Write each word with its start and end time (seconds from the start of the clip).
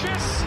Ambitious. 0.00 0.37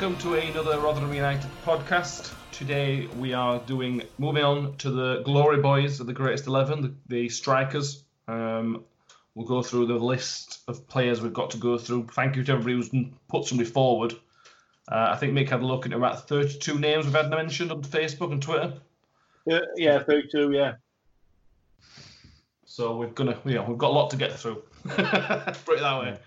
Welcome 0.00 0.18
to 0.18 0.32
another 0.32 0.80
Rotherham 0.80 1.12
United 1.12 1.50
podcast. 1.62 2.32
Today 2.52 3.06
we 3.18 3.34
are 3.34 3.58
doing 3.58 4.00
moving 4.16 4.42
on 4.42 4.74
to 4.78 4.90
the 4.90 5.20
glory 5.24 5.60
boys 5.60 6.00
of 6.00 6.06
the 6.06 6.14
greatest 6.14 6.46
eleven, 6.46 6.80
the, 6.80 6.94
the 7.08 7.28
strikers. 7.28 8.02
Um, 8.26 8.82
we'll 9.34 9.46
go 9.46 9.62
through 9.62 9.88
the 9.88 9.96
list 9.96 10.60
of 10.68 10.88
players 10.88 11.20
we've 11.20 11.34
got 11.34 11.50
to 11.50 11.58
go 11.58 11.76
through. 11.76 12.06
Thank 12.14 12.36
you 12.36 12.44
to 12.44 12.52
everybody 12.52 12.76
who's 12.76 13.10
put 13.28 13.44
somebody 13.44 13.68
forward. 13.68 14.14
Uh, 14.90 15.08
I 15.10 15.16
think 15.16 15.34
Mick 15.34 15.50
had 15.50 15.60
a 15.60 15.66
look 15.66 15.84
at 15.84 15.92
about 15.92 16.26
32 16.26 16.78
names 16.78 17.04
we've 17.04 17.14
had 17.14 17.28
mentioned 17.28 17.70
on 17.70 17.82
Facebook 17.82 18.32
and 18.32 18.40
Twitter. 18.40 18.72
Yeah, 19.44 19.60
yeah, 19.76 20.02
32, 20.02 20.52
yeah. 20.52 20.76
So 22.64 22.96
we're 22.96 23.08
gonna, 23.08 23.38
yeah, 23.44 23.68
we've 23.68 23.76
got 23.76 23.90
a 23.90 23.92
lot 23.92 24.08
to 24.12 24.16
get 24.16 24.32
through. 24.32 24.62
Put 24.84 24.98
it 24.98 25.80
that 25.80 26.00
way. 26.00 26.18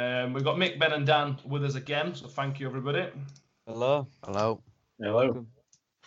Um, 0.00 0.32
we've 0.32 0.44
got 0.44 0.56
Mick, 0.56 0.78
Ben, 0.78 0.92
and 0.92 1.06
Dan 1.06 1.36
with 1.44 1.62
us 1.62 1.74
again. 1.74 2.14
So 2.14 2.26
thank 2.26 2.58
you, 2.58 2.66
everybody. 2.66 3.06
Hello. 3.66 4.06
Hello. 4.24 4.62
Hello. 4.98 5.44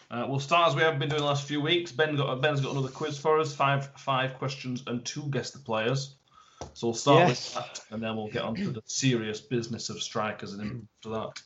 Uh, 0.10 0.26
we'll 0.28 0.40
start 0.40 0.70
as 0.70 0.76
we 0.76 0.82
have 0.82 0.98
been 0.98 1.10
doing 1.10 1.22
the 1.22 1.28
last 1.28 1.48
few 1.48 1.62
weeks. 1.62 1.92
Ben 1.92 2.16
got 2.16 2.42
Ben's 2.42 2.60
got 2.60 2.72
another 2.72 2.88
quiz 2.88 3.20
for 3.20 3.40
us. 3.40 3.54
Five 3.54 3.92
five 3.98 4.34
questions 4.40 4.84
and 4.88 5.06
two 5.06 5.24
guess 5.30 5.52
the 5.52 5.60
players. 5.60 6.16
So 6.74 6.88
we'll 6.88 6.94
start 6.96 7.28
Yes. 7.28 7.54
with 7.56 7.64
that, 7.64 7.82
and 7.92 8.02
then 8.02 8.16
we'll 8.16 8.30
get 8.30 8.42
on 8.42 8.56
to 8.56 8.72
the 8.72 8.82
serious 8.86 9.42
business 9.42 9.90
of 9.90 10.02
strikers. 10.02 10.54
And 10.54 10.62
then 10.62 10.88
after 10.98 11.10
that, 11.10 11.42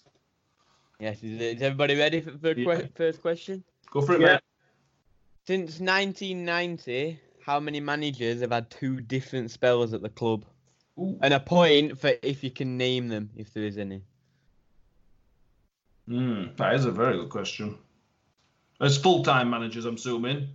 Yes, 0.99 1.21
is, 1.23 1.41
is 1.41 1.61
everybody 1.61 1.97
ready 1.97 2.21
for 2.21 2.31
the 2.31 2.55
Yeah. 2.57 2.75
que- 2.77 2.89
first 2.95 3.21
question? 3.21 3.61
go 3.91 4.01
for 4.01 4.13
it, 4.13 4.21
Yeah. 4.21 4.33
mate. 4.33 4.41
Since 5.47 5.79
1990, 5.81 7.19
how 7.45 7.59
many 7.59 7.79
managers 7.81 8.39
have 8.41 8.51
had 8.51 8.69
two 8.69 9.01
different 9.01 9.51
spells 9.51 9.93
at 9.93 10.01
the 10.01 10.09
club? 10.09 10.45
Ooh. 10.99 11.17
And 11.21 11.33
a 11.33 11.39
point 11.39 11.99
for 11.99 12.13
if 12.23 12.43
you 12.43 12.51
can 12.51 12.77
name 12.77 13.07
them, 13.07 13.29
if 13.35 13.53
there 13.53 13.63
is 13.63 13.77
any. 13.77 14.01
Mm, 16.09 16.55
that 16.57 16.73
is 16.73 16.85
a 16.85 16.91
very 16.91 17.17
good 17.17 17.29
question. 17.29 17.77
As 18.79 18.97
full 18.97 19.23
time 19.23 19.49
managers, 19.49 19.85
I'm 19.85 19.95
assuming. 19.95 20.47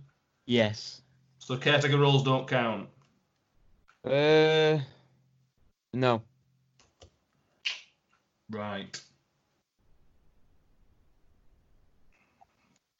Yes. 0.45 1.01
So 1.39 1.57
caretaker 1.57 1.97
roles 1.97 2.23
don't 2.23 2.47
count. 2.47 2.89
Uh, 4.03 4.79
no. 5.93 6.21
Right. 8.49 9.01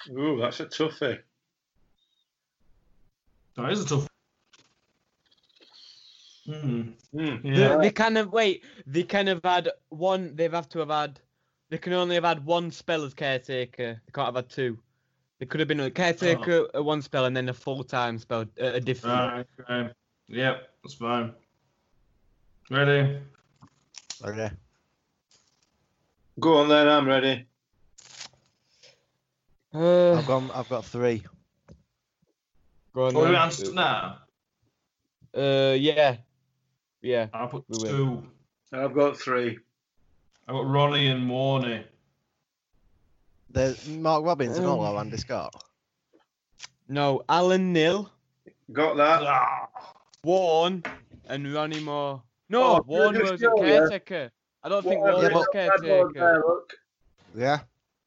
Ooh, 0.10 0.40
that's 0.40 0.60
a 0.60 0.66
toughie. 0.66 1.20
That 3.56 3.72
is 3.72 3.82
a 3.82 3.88
tough. 3.88 4.08
Hmm. 6.46 6.82
Hmm. 7.16 7.36
They, 7.44 7.50
Yeah. 7.50 7.78
they 7.78 7.90
kind 7.92 8.18
of 8.18 8.32
wait. 8.34 8.64
They 8.86 9.04
kind 9.04 9.30
of 9.30 9.40
had 9.44 9.70
one. 9.90 10.36
They've 10.36 10.52
have 10.52 10.70
to 10.70 10.80
have 10.80 10.90
had. 10.90 11.20
They 11.70 11.78
can 11.78 11.94
only 11.94 12.16
have 12.16 12.24
had 12.26 12.46
one 12.46 12.70
spell 12.72 13.04
as 13.04 13.14
caretaker. 13.14 14.02
They 14.06 14.12
can't 14.12 14.26
have 14.28 14.36
had 14.36 14.50
two. 14.50 14.78
They 15.40 15.46
could 15.46 15.60
have 15.60 15.68
been 15.68 15.80
a 15.80 15.90
caretaker 15.90 16.68
at 16.74 16.84
one 16.84 17.02
spell 17.02 17.26
and 17.26 17.36
then 17.36 17.50
a 17.50 17.54
full 17.54 17.84
time 17.84 18.18
spell 18.20 18.42
at 18.60 18.76
a 18.76 18.80
different. 18.80 19.20
Right. 19.20 19.46
Okay. 19.70 19.94
Yep. 20.28 20.70
That's 20.84 20.94
fine. 20.96 21.34
Ready? 22.70 23.20
Okay. 24.24 24.52
Go 26.40 26.58
on 26.58 26.68
then, 26.70 26.88
I'm 26.88 27.08
ready. 27.08 27.46
Uh, 29.74 30.14
I've 30.14 30.28
got 30.28 30.44
I've 30.56 30.70
got 30.70 30.86
three. 30.86 31.24
go 32.94 33.08
on 33.08 33.14
What 33.14 33.22
do 33.24 33.28
we 33.30 33.34
then. 33.34 33.36
answer 33.36 33.74
now? 33.74 34.18
Uh, 35.36 35.76
yeah, 35.78 36.18
yeah. 37.04 37.28
I 37.34 37.46
put 37.46 37.64
We 37.70 37.78
will. 37.78 37.88
two. 37.90 38.24
I've 38.72 38.96
got 38.96 39.18
three. 39.20 39.60
I've 40.48 40.56
got 40.56 40.66
Ronnie 40.68 41.08
and 41.08 41.30
Warney. 41.30 41.84
There's 43.52 43.88
Mark 43.88 44.26
Robins 44.26 44.58
and 44.58 44.66
all 44.66 44.84
Um, 44.84 44.96
or 44.96 45.00
Andy 45.00 45.18
Scott. 45.18 45.54
No, 46.88 47.24
Alan 47.30 47.72
Knill, 47.72 48.10
Got 48.72 48.98
that. 48.98 49.22
Ah, 49.24 49.68
Warren, 50.24 50.84
and 51.28 51.54
Ronnie 51.54 51.80
Moore. 51.82 52.24
No, 52.50 52.78
Oh, 52.78 52.82
Warren 52.88 53.22
was 53.22 53.32
a 53.34 53.38
go, 53.38 53.54
yeah. 53.58 53.64
caretaker. 53.80 54.32
I 54.64 54.70
don't 54.70 54.84
think 54.84 55.02
Whatever 55.02 55.18
Warren 55.20 55.32
Yeah, 55.32 55.38
was 55.38 55.46
it's 55.76 55.82
there, 55.84 56.10
caretaker. 56.10 56.64
Yeah. 57.36 57.60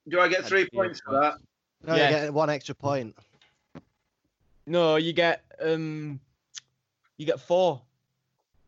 Do 0.09 0.21
I 0.21 0.29
get 0.29 0.45
three 0.45 0.63
That's 0.63 0.75
points 0.75 1.01
for 1.05 1.13
that? 1.21 1.35
No, 1.85 1.95
Yeah. 1.95 2.09
you 2.09 2.15
get 2.17 2.35
one 2.35 2.51
extra 2.51 2.75
point. 2.75 3.17
No, 4.67 4.97
you 4.97 5.13
get 5.13 5.45
um, 5.61 6.19
you 7.19 7.27
get 7.27 7.41
four. 7.41 7.83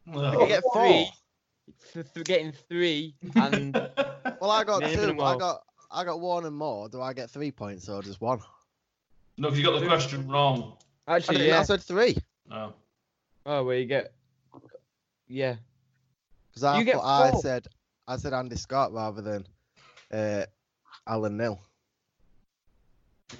No. 0.08 0.40
You 0.40 0.46
get 0.48 0.62
three 0.74 1.10
for, 1.92 2.02
for 2.04 2.20
getting 2.24 2.52
three, 2.52 3.14
and 3.36 3.74
Well, 4.40 4.50
I 4.50 4.64
got 4.64 4.82
two. 4.90 5.10
I 5.22 5.36
got 5.36 5.62
I 5.90 6.04
got 6.04 6.20
one 6.20 6.44
and 6.46 6.56
more. 6.56 6.88
Do 6.88 7.00
I 7.02 7.12
get 7.12 7.30
three 7.30 7.50
points 7.50 7.88
or 7.88 8.02
just 8.02 8.20
one? 8.20 8.40
no, 9.36 9.48
because 9.48 9.58
you 9.58 9.64
got 9.64 9.78
the 9.80 9.86
question 9.86 10.26
wrong. 10.28 10.76
Actually, 11.06 11.38
didn't, 11.38 11.54
I 11.54 11.62
said 11.62 11.82
three 11.82 12.16
No. 12.48 12.74
Oh, 13.46 13.64
where 13.64 13.78
you 13.78 13.86
get, 13.86 14.12
yeah. 15.26 15.56
because 16.50 16.64
I 16.64 16.78
You 16.78 16.84
get 16.84 16.96
thought 16.96 17.34
I 17.34 17.40
said 17.40 17.66
I 18.06 18.16
said 18.16 18.32
Andy 18.34 18.56
Scott 18.56 18.92
rather 18.92 19.22
than 19.22 19.46
uh, 20.12 20.44
Alan 21.06 21.36
Knill. 21.36 21.60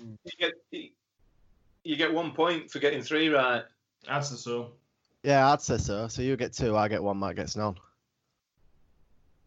You 0.00 0.16
get 0.38 0.52
you- 0.70 0.90
you 1.84 1.96
get 1.96 2.12
one 2.12 2.32
point 2.32 2.70
for 2.70 2.80
getting 2.80 3.00
three 3.02 3.28
right. 3.28 3.62
Answer 4.08 4.36
so. 4.36 4.72
Yeah, 5.22 5.52
I'd 5.52 5.60
say 5.60 5.78
so. 5.78 6.08
So 6.08 6.22
you 6.22 6.36
get 6.36 6.52
two, 6.52 6.76
I 6.76 6.88
get 6.88 7.02
one, 7.02 7.18
Matt 7.18 7.36
gets 7.36 7.56
none. 7.56 7.76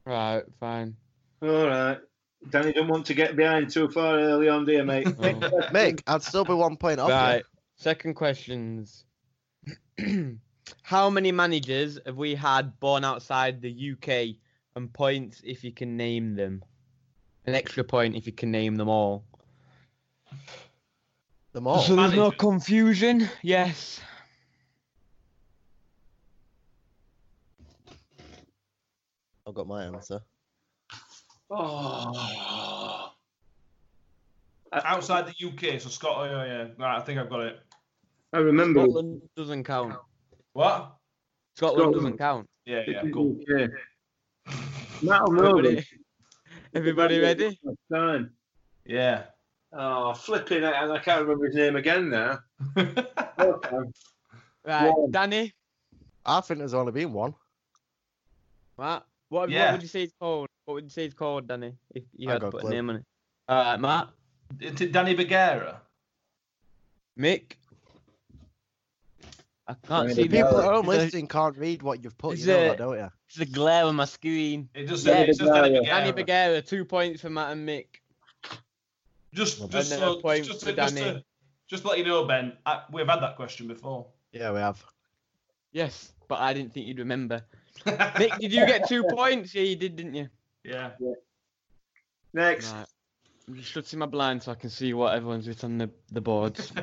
Right, 0.06 0.44
fine. 0.60 0.96
All 1.42 1.68
right. 1.68 1.98
Danny 2.50 2.74
don't 2.74 2.88
want 2.88 3.06
to 3.06 3.14
get 3.14 3.36
behind 3.36 3.70
too 3.70 3.88
far 3.88 4.18
early 4.18 4.50
on, 4.50 4.66
do 4.66 4.72
you, 4.74 4.84
mate? 4.84 5.08
Oh. 5.08 5.12
Mick, 5.72 6.02
I'd 6.08 6.24
still 6.24 6.44
be 6.44 6.54
one 6.54 6.76
point 6.76 7.00
off. 7.00 7.10
you. 7.10 7.16
Right. 7.16 7.44
Second 7.76 8.16
questions. 8.16 9.06
How 10.82 11.10
many 11.10 11.32
managers 11.32 12.00
have 12.06 12.18
we 12.18 12.36
had 12.36 12.80
born 12.80 13.06
outside 13.06 13.62
the 13.62 13.92
UK 13.94 14.38
and 14.76 14.92
points 14.92 15.42
if 15.44 15.64
you 15.64 15.72
can 15.72 15.98
name 15.98 16.36
them. 16.36 16.64
An 17.46 17.56
extra 17.56 17.84
point 17.84 18.16
if 18.16 18.26
you 18.26 18.32
can 18.32 18.52
name 18.52 18.76
them 18.76 18.90
all. 18.90 19.24
Them 21.54 21.68
all. 21.68 21.82
So 21.82 21.96
there's 21.96 22.14
no 22.14 22.32
confusion. 22.32 23.30
Yes. 23.42 24.00
I've 29.48 29.54
got 29.54 29.68
my 29.68 29.84
answer. 29.86 30.22
Oh. 31.50 33.12
Uh, 34.72 34.82
outside 34.86 35.26
the 35.28 35.48
UK, 35.48 35.82
so 35.82 35.90
Scott. 35.90 36.16
Oh 36.18 36.24
yeah, 36.24 36.46
yeah. 36.46 36.68
Right, 36.78 36.98
I 36.98 37.02
think 37.02 37.20
I've 37.20 37.30
got 37.30 37.42
it. 37.42 37.60
I 38.34 38.38
remember. 38.38 38.82
Scotland 38.82 39.22
doesn't 39.36 39.64
count. 39.66 39.96
What? 40.54 40.96
Scotland 41.56 41.82
Scotland. 41.82 41.94
doesn't 41.94 42.18
count. 42.18 42.50
Yeah, 42.66 42.84
yeah, 42.88 43.02
cool. 43.14 43.38
Yeah. 43.48 43.68
Matt 45.02 45.22
Nolan. 45.28 45.84
Everybody, 45.84 45.86
everybody 46.74 47.20
ready? 47.20 47.60
Time. 47.92 48.32
Yeah. 48.86 49.24
Oh, 49.74 50.14
flipping 50.14 50.64
it, 50.64 50.74
and 50.74 50.92
I 50.92 51.00
can't 51.00 51.22
remember 51.22 51.48
his 51.48 51.56
name 51.56 51.76
again 51.76 52.10
now. 52.10 52.40
Okay. 53.40 53.78
Right, 54.64 54.92
One. 54.92 55.10
Danny. 55.10 55.52
I 56.24 56.42
think 56.42 56.60
there's 56.60 56.76
only 56.76 56.92
been 56.92 57.12
one. 57.12 57.34
Matt. 58.78 59.04
What, 59.32 59.50
Yeah. 59.50 59.68
what 59.68 59.72
would 59.76 59.82
you 59.84 59.88
say 59.88 60.04
it's 60.04 60.14
called? 60.20 60.50
What 60.66 60.74
would 60.74 60.84
you 60.84 60.90
say 60.90 61.06
it's 61.06 61.14
called, 61.14 61.48
Danny? 61.48 61.74
If 61.96 62.04
you 62.18 62.28
had 62.28 62.42
to 62.42 62.52
put 62.52 62.58
a 62.58 62.62
clue. 62.64 62.70
name 62.70 62.90
on 62.90 62.96
it. 62.98 63.06
Alright, 63.50 63.80
Matt. 63.80 64.10
Is 64.60 64.82
it 64.82 64.92
Danny 64.92 65.16
Bergara? 65.16 65.80
Mick. 67.18 67.54
I 69.68 69.74
can't 69.74 69.88
Danny 69.88 70.14
see 70.16 70.24
The 70.28 70.36
people 70.44 70.58
at 70.60 70.66
home 70.66 70.86
listening 70.86 71.28
can't 71.28 71.56
read 71.58 71.82
what 71.82 72.04
you've 72.04 72.18
put. 72.18 72.34
Is 72.34 72.46
You 72.46 72.52
know 72.52 72.60
it- 72.60 72.68
that, 72.68 72.78
don't 72.80 72.98
you? 72.98 73.10
it's 73.28 73.38
the 73.38 73.46
glare 73.46 73.86
on 73.86 73.96
my 73.96 74.04
screen. 74.04 74.68
It 74.74 74.88
just 74.88 75.06
Yeah, 75.06 75.14
says, 75.14 75.30
it 75.30 75.36
says 75.38 75.48
Danny 75.48 75.70
Bergara. 75.70 75.82
Bergara. 75.82 76.00
Danny 76.02 76.12
Bergara, 76.12 76.62
two 76.62 76.84
points 76.84 77.22
for 77.22 77.30
Matt 77.30 77.54
and 77.54 77.68
Mick. 77.68 77.86
Just, 79.34 79.70
just, 79.72 79.92
so, 79.92 80.20
point 80.20 80.44
just, 80.44 80.60
for 80.60 80.72
to, 80.72 80.76
just, 80.76 80.98
to, 80.98 81.24
just 81.70 81.84
to 81.84 81.90
let 81.90 82.00
you 82.00 82.04
know, 82.04 82.26
Ben, 82.26 82.58
I, 82.66 82.84
we've 82.92 83.08
had 83.08 83.22
that 83.22 83.38
question 83.38 83.70
before. 83.70 84.08
Yeah, 84.34 84.52
we 84.52 84.60
have. 84.60 84.84
Yes, 85.72 86.12
but 86.28 86.42
I 86.42 86.52
didn't 86.54 86.74
think 86.74 86.86
you'd 86.88 87.00
remember. 87.00 87.42
Mick, 87.86 88.40
did 88.40 88.54
you 88.54 88.66
get 88.66 88.88
two 88.88 89.04
points? 89.04 89.54
Yeah, 89.56 89.64
you 89.64 89.76
did, 89.76 89.96
didn't 89.96 90.16
you? 90.16 90.30
Yeah. 90.64 90.92
Next. 92.34 92.72
Right. 92.72 92.86
I'm 93.48 93.56
just 93.56 93.70
shutting 93.70 94.00
my 94.00 94.06
blind 94.06 94.44
so 94.44 94.52
I 94.52 94.56
can 94.56 94.70
see 94.70 94.94
what 94.94 95.16
everyone's 95.16 95.48
written 95.48 95.74
on 95.74 95.78
the, 95.78 95.90
the 96.12 96.22
boards. 96.22 96.72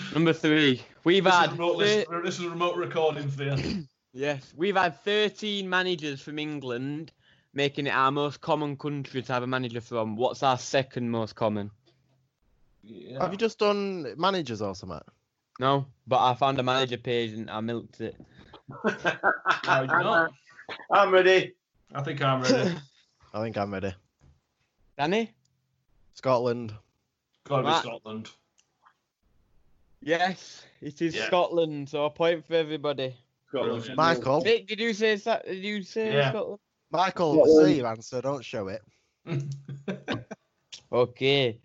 Number 0.14 0.32
three. 0.32 0.82
We've 1.04 1.24
this, 1.24 1.32
is 1.32 1.40
had 1.40 1.52
remote 1.52 1.78
thir- 1.78 1.84
list- 1.84 2.08
this 2.24 2.38
is 2.38 2.44
a 2.44 2.50
remote 2.50 2.76
recording 2.76 3.28
for 3.28 3.44
you. 3.44 3.84
yes, 4.12 4.52
we've 4.56 4.76
had 4.76 5.00
13 5.02 5.68
managers 5.68 6.20
from 6.20 6.38
England, 6.38 7.12
making 7.54 7.86
it 7.86 7.90
our 7.90 8.10
most 8.10 8.40
common 8.40 8.76
country 8.76 9.22
to 9.22 9.32
have 9.32 9.42
a 9.42 9.46
manager 9.46 9.80
from. 9.80 10.16
What's 10.16 10.42
our 10.42 10.58
second 10.58 11.10
most 11.10 11.34
common? 11.34 11.70
Yeah. 12.82 13.22
Have 13.22 13.32
you 13.32 13.38
just 13.38 13.58
done 13.58 14.14
managers 14.16 14.62
or 14.62 14.74
something? 14.74 15.00
No, 15.58 15.86
but 16.06 16.18
I 16.24 16.34
found 16.34 16.58
a 16.58 16.62
manager 16.62 16.96
page 16.96 17.32
and 17.32 17.50
I 17.50 17.60
milked 17.60 18.00
it. 18.00 18.16
No, 18.84 19.82
you're 19.82 20.02
not. 20.02 20.30
I'm 20.90 21.10
ready. 21.12 21.54
I 21.94 22.02
think 22.02 22.22
I'm 22.22 22.42
ready. 22.42 22.74
I 23.34 23.42
think 23.42 23.56
I'm 23.56 23.72
ready. 23.72 23.94
Danny? 24.98 25.32
Scotland. 26.14 26.74
Gotta 27.48 27.68
be 27.68 27.74
Scotland. 27.88 28.28
Yes, 30.02 30.64
it 30.80 31.00
is 31.02 31.14
Yeah. 31.14 31.26
Scotland. 31.26 31.88
So 31.88 32.04
a 32.04 32.10
point 32.10 32.46
for 32.46 32.54
everybody. 32.54 33.14
Scotland. 33.48 33.78
Brilliant. 33.84 33.96
Michael. 33.96 34.42
Mick, 34.44 34.66
did 34.66 34.80
you 34.80 34.92
say 34.94 35.16
Sa- 35.16 35.40
did 35.44 35.62
you 35.64 35.82
say 35.82 36.12
Yeah. 36.14 36.30
Scotland? 36.30 36.58
Michael, 36.90 37.34
Scotland. 37.34 37.66
say 37.68 37.76
your 37.76 37.86
answer. 37.86 38.20
Don't 38.20 38.44
show 38.44 38.68
it. 38.68 38.82
Okay. 40.92 41.60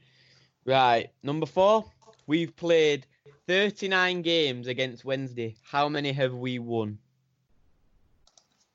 Right. 0.65 1.09
Number 1.23 1.45
four. 1.47 1.85
We've 2.27 2.55
played 2.55 3.07
39 3.47 4.21
games 4.21 4.67
against 4.67 5.05
Wednesday. 5.05 5.55
How 5.63 5.87
many 5.87 6.11
have 6.11 6.33
we 6.33 6.59
won? 6.59 6.97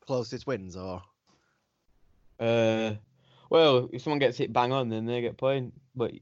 Closest 0.07 0.47
wins 0.47 0.77
or 0.77 1.03
Uh, 2.39 2.95
well, 3.51 3.91
if 3.93 4.03
someone 4.03 4.19
gets 4.19 4.39
hit 4.39 4.53
bang 4.53 4.73
on, 4.73 4.89
then 4.89 5.07
they 5.07 5.21
get 5.21 5.37
point. 5.37 5.75
But 5.95 6.13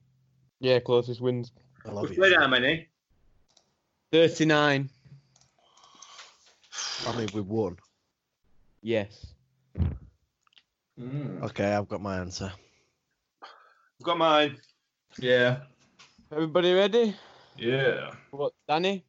yeah, 0.61 0.81
closest 0.81 1.21
wins. 1.21 1.53
I 1.87 1.91
love 1.93 2.09
We've 2.09 2.19
played 2.19 2.37
how 2.37 2.49
many? 2.49 2.89
39. 4.13 4.91
I 7.07 7.17
mean, 7.17 7.29
we 7.33 7.41
won. 7.41 7.77
Yes. 8.83 9.35
Mm. 10.99 11.43
Okay, 11.45 11.73
I've 11.73 11.89
got 11.89 12.03
my 12.03 12.19
answer. 12.19 12.51
I've 13.43 14.05
got 14.05 14.19
mine. 14.19 14.59
Yeah. 15.19 15.61
Everybody 16.33 16.73
ready? 16.75 17.15
Yeah. 17.59 18.13
What, 18.31 18.53
Danny? 18.69 19.05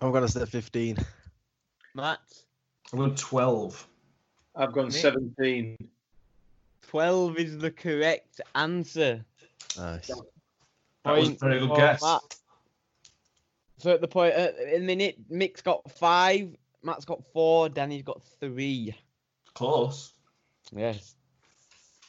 I'm 0.00 0.12
gonna 0.12 0.28
say 0.28 0.46
15. 0.46 0.96
Matt? 1.94 2.18
I'm 2.92 2.98
going 2.98 3.14
12. 3.14 3.86
I've 4.56 4.72
gone 4.72 4.86
Nick? 4.86 4.94
17. 4.94 5.76
12 6.88 7.38
is 7.38 7.58
the 7.58 7.70
correct 7.70 8.40
answer. 8.54 9.24
Nice. 9.76 10.10
That 11.04 11.16
was 11.18 11.28
a 11.30 11.34
very 11.34 11.60
good 11.60 11.76
guess. 11.76 12.02
Matt. 12.02 12.36
So 13.78 13.92
at 13.92 14.00
the 14.00 14.08
point, 14.08 14.34
uh, 14.34 14.48
in 14.72 14.80
the 14.82 14.86
minute, 14.86 15.16
Mick's 15.28 15.62
got 15.62 15.90
five, 15.90 16.54
Matt's 16.82 17.04
got 17.04 17.22
four, 17.32 17.68
Danny's 17.68 18.02
got 18.02 18.22
three. 18.40 18.94
Close. 19.54 20.12
Yes. 20.72 21.14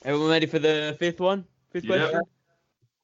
Everyone 0.03 0.29
ready 0.29 0.47
for 0.47 0.59
the 0.59 0.95
fifth 0.99 1.19
one? 1.19 1.45
Fifth 1.71 1.85
Yeah. 1.85 1.97
question. 1.97 2.21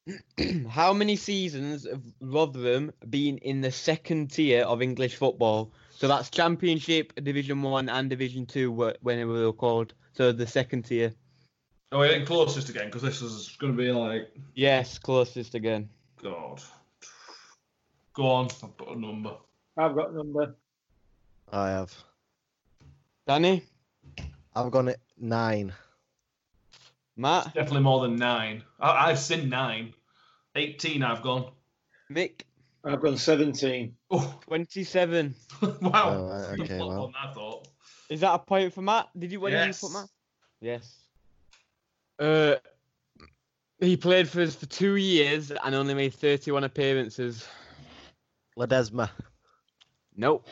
How 0.69 0.94
many 0.94 1.15
seasons 1.15 1.86
have 1.89 2.01
Rotherham 2.21 2.92
been 3.09 3.38
in 3.39 3.62
the 3.62 3.71
second 3.71 4.31
tier 4.31 4.63
of 4.63 4.81
English 4.81 5.15
football? 5.15 5.74
So 5.92 6.07
that's 6.07 6.30
Championship, 6.30 7.13
Division 7.24 7.62
One, 7.62 7.89
and 7.89 8.09
Division 8.09 8.45
Two, 8.45 8.71
wh- 8.74 9.04
when 9.04 9.18
they 9.18 9.25
were 9.25 9.51
called. 9.54 9.94
So 10.13 10.31
the 10.31 10.48
second 10.48 10.83
tier. 10.83 11.13
Oh, 11.92 12.00
we're 12.00 12.09
getting 12.09 12.25
closest 12.25 12.69
again 12.69 12.88
because 12.88 13.01
this 13.01 13.21
is 13.21 13.56
going 13.59 13.75
to 13.75 13.77
be 13.77 13.92
like, 13.92 14.33
Yes, 14.54 15.00
closest 15.00 15.56
again. 15.56 15.89
God. 16.21 16.62
Go 18.13 18.27
on. 18.27 18.48
I've 18.63 18.77
got 18.77 18.95
a 18.95 19.00
number. 19.00 19.36
I've 19.77 19.95
got 19.95 20.12
a 20.12 20.18
number. 20.18 20.56
I 21.51 21.69
have. 21.69 21.94
Danny, 23.25 23.63
I've 24.56 24.71
gone 24.71 24.89
it 24.89 25.00
nine. 25.18 25.74
Matt, 27.18 27.54
Definitely 27.56 27.81
more 27.81 28.02
than 28.02 28.16
nine. 28.16 28.64
I, 28.80 29.09
I've 29.09 29.19
seen 29.19 29.50
nine. 29.50 29.94
18 30.56 31.04
I've 31.04 31.21
gone. 31.21 31.52
Mick, 32.12 32.42
I've 32.83 33.02
gone 33.02 33.18
17. 33.18 33.95
Oh, 34.12 34.40
twenty-seven. 34.47 35.36
wow. 35.62 35.69
Oh, 35.81 36.47
right, 36.50 36.59
okay, 36.62 36.78
well. 36.78 36.90
more 36.90 37.12
I 37.21 37.33
thought. 37.33 37.68
Is 38.09 38.21
that 38.21 38.33
a 38.33 38.40
point 38.40 38.74
for 38.74 38.81
Matt? 38.81 39.09
Did 39.18 39.31
you 39.31 39.40
what 39.40 39.52
did 39.52 39.68
you 39.68 39.74
put 39.74 39.92
Matt? 39.92 40.09
Yes. 40.62 40.95
Uh, 42.19 42.56
he 43.80 43.97
played 43.97 44.30
for 44.30 44.42
us 44.42 44.56
for 44.56 44.66
two 44.66 44.95
years 44.95 45.52
and 45.52 45.76
only 45.76 45.94
made 45.94 46.14
thirty-one 46.14 46.64
appearances. 46.64 47.47
Ledesma. 48.57 49.09
Nope. 50.16 50.47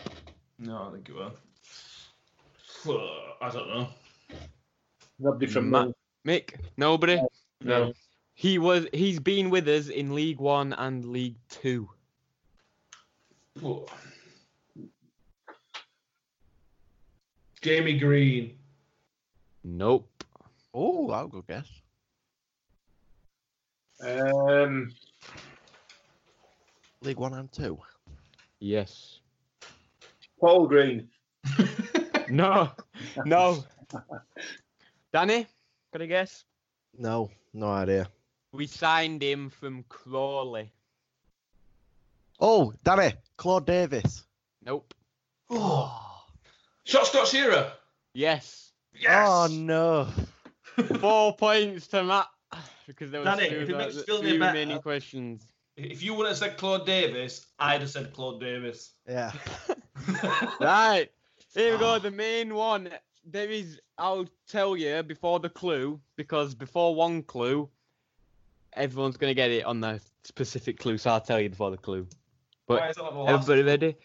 No, 0.59 0.89
I 0.89 0.91
think 0.91 1.09
it 1.09 1.15
will. 1.15 1.31
I 3.41 3.49
don't 3.49 3.67
know. 3.67 3.87
Nobody 5.17 5.47
from 5.47 5.69
Ma- 5.69 5.85
Mill. 5.85 5.95
Mick, 6.25 6.55
nobody. 6.77 7.21
No. 7.61 7.93
He 8.33 8.57
was. 8.57 8.87
He's 8.93 9.19
been 9.19 9.49
with 9.49 9.67
us 9.67 9.87
in 9.87 10.13
League 10.13 10.39
One 10.39 10.73
and 10.73 11.05
League 11.05 11.37
Two. 11.49 11.89
Oh. 13.63 13.85
Jamie 17.61 17.97
Green. 17.97 18.57
Nope. 19.63 20.07
Oh, 20.73 21.09
I'll 21.11 21.27
go 21.27 21.41
guess. 21.41 21.67
Um, 24.01 24.91
League 27.01 27.17
One 27.17 27.33
and 27.33 27.51
Two. 27.51 27.79
Yes. 28.59 29.19
Paul 30.39 30.67
Green. 30.67 31.07
No. 32.29 32.71
No. 33.25 33.63
Danny, 35.13 35.47
got 35.95 36.01
a 36.01 36.07
guess? 36.07 36.43
No, 36.97 37.31
no 37.53 37.67
idea. 37.67 38.09
We 38.51 38.67
signed 38.67 39.23
him 39.23 39.49
from 39.49 39.85
Crawley. 39.87 40.69
Oh, 42.37 42.73
Danny, 42.83 43.13
Claude 43.37 43.65
Davis. 43.65 44.25
Nope. 44.63 44.93
Oh, 45.47 46.23
Shot 46.85 47.05
Scott 47.05 47.27
Shearer. 47.27 47.71
Yes. 48.15 48.71
Yes. 48.99 49.27
oh 49.29 49.47
no. 49.51 50.07
Four 50.99 51.35
points 51.35 51.85
to 51.87 52.03
Matt 52.03 52.27
because 52.87 53.11
there 53.11 53.21
was 53.21 53.27
Danny, 53.27 53.49
two, 53.49 53.55
if 53.57 53.69
it 53.69 53.77
makes 53.77 53.95
you 53.95 54.03
feel 54.03 54.19
three 54.19 54.29
any 54.31 54.39
better- 54.39 54.53
remaining 54.53 54.81
questions. 54.81 55.45
If 55.77 56.01
you 56.01 56.15
would 56.15 56.27
have 56.27 56.37
said 56.37 56.57
Claude 56.57 56.85
Davis, 56.87 57.45
I'd 57.59 57.81
have 57.81 57.89
said 57.91 58.11
Claude 58.11 58.41
Davis. 58.41 58.91
Yeah. 59.07 59.31
Right. 60.59 61.09
Here 61.53 61.73
we 61.73 61.79
go, 61.79 61.93
ah. 61.93 61.99
the 61.99 62.11
main 62.11 62.53
one. 62.53 62.89
There 63.25 63.49
is, 63.49 63.79
I'll 63.97 64.27
tell 64.47 64.77
you 64.77 65.01
before 65.03 65.39
the 65.39 65.49
clue, 65.49 65.99
because 66.15 66.53
before 66.53 66.93
one 66.93 67.23
clue, 67.23 67.69
everyone's 68.73 69.17
going 69.17 69.31
to 69.31 69.35
get 69.35 69.51
it 69.51 69.65
on 69.65 69.81
the 69.81 69.99
specific 70.23 70.79
clue, 70.79 70.97
so 70.97 71.11
I'll 71.11 71.21
tell 71.21 71.39
you 71.39 71.49
before 71.49 71.71
the 71.71 71.77
clue. 71.77 72.07
Why 72.67 72.77
But 72.79 72.89
is 72.89 72.95
that 72.97 73.03
not 73.03 73.13
the 73.13 73.19
last 73.19 73.43
everybody 73.43 73.63
ready? 73.63 73.95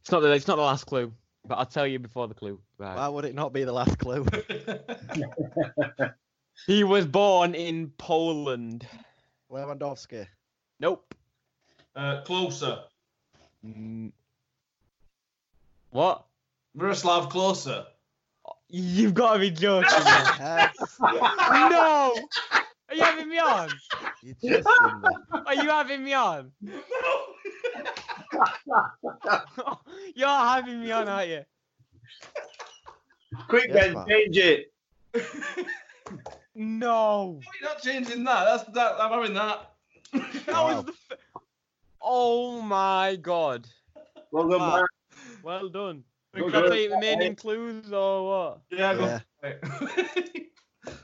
It's 0.00 0.10
not 0.10 0.20
the 0.20 0.32
it's 0.32 0.48
not 0.48 0.56
the 0.56 0.62
last 0.62 0.86
clue, 0.86 1.12
but 1.46 1.56
I'll 1.56 1.66
tell 1.66 1.86
you 1.86 1.98
before 1.98 2.28
the 2.28 2.34
clue. 2.34 2.60
Right. 2.78 2.96
Why 2.96 3.08
would 3.08 3.24
it 3.24 3.34
not 3.34 3.52
be 3.52 3.64
the 3.64 3.72
last 3.72 3.98
clue? 3.98 4.26
He 6.64 6.84
was 6.84 7.06
born 7.06 7.54
in 7.54 7.92
Poland. 7.98 8.86
Lewandowski. 9.50 10.26
Nope. 10.80 11.14
uh, 11.94 12.22
closer. 12.22 12.80
Mm. 13.64 14.12
What? 15.90 16.26
Miroslav 16.74 17.30
Klose. 17.30 17.86
You've 18.68 19.14
got 19.14 19.34
to 19.34 19.38
be 19.40 19.50
joking. 19.50 20.04
man. 20.38 20.70
No! 21.70 22.14
Are 22.88 22.94
you 22.94 23.02
having 23.02 23.28
me 23.28 23.38
on? 23.38 23.68
you 24.22 24.34
just 24.34 24.68
in 24.82 25.00
there. 25.02 25.42
Are 25.46 25.54
you 25.54 25.68
having 25.68 26.04
me 26.04 26.12
on? 26.14 26.52
No! 26.60 26.74
You're 30.14 30.28
having 30.28 30.80
me 30.80 30.90
on, 30.92 31.08
aren't 31.08 31.28
you? 31.28 31.44
Quick, 33.48 33.70
Yes, 33.72 33.86
Ben, 33.86 33.94
man. 33.94 34.06
change 34.08 34.36
it. 34.38 34.72
No. 36.54 37.40
You're 37.60 37.70
not 37.70 37.82
changing 37.82 38.24
that. 38.24 38.44
That's 38.44 38.64
that. 38.72 39.00
I'm 39.00 39.10
having 39.12 39.34
that. 39.34 39.70
That 40.12 40.46
Wow. 40.48 40.76
was 40.76 40.84
the. 40.86 40.92
F- 41.10 41.18
oh 42.00 42.60
my 42.62 43.16
god. 43.20 43.66
Well 44.30 44.48
done, 44.48 44.60
Wow. 44.60 44.84
Well 45.42 45.68
done. 45.68 46.04
Well 46.36 46.50
Should 46.50 46.72
I 46.72 46.76
take 46.76 46.90
the 46.90 46.98
main 47.00 47.36
clues 47.36 47.92
or 47.92 48.28
what? 48.28 48.60
yeah, 48.70 48.94
go. 48.94 49.20
Yeah. 49.42 49.52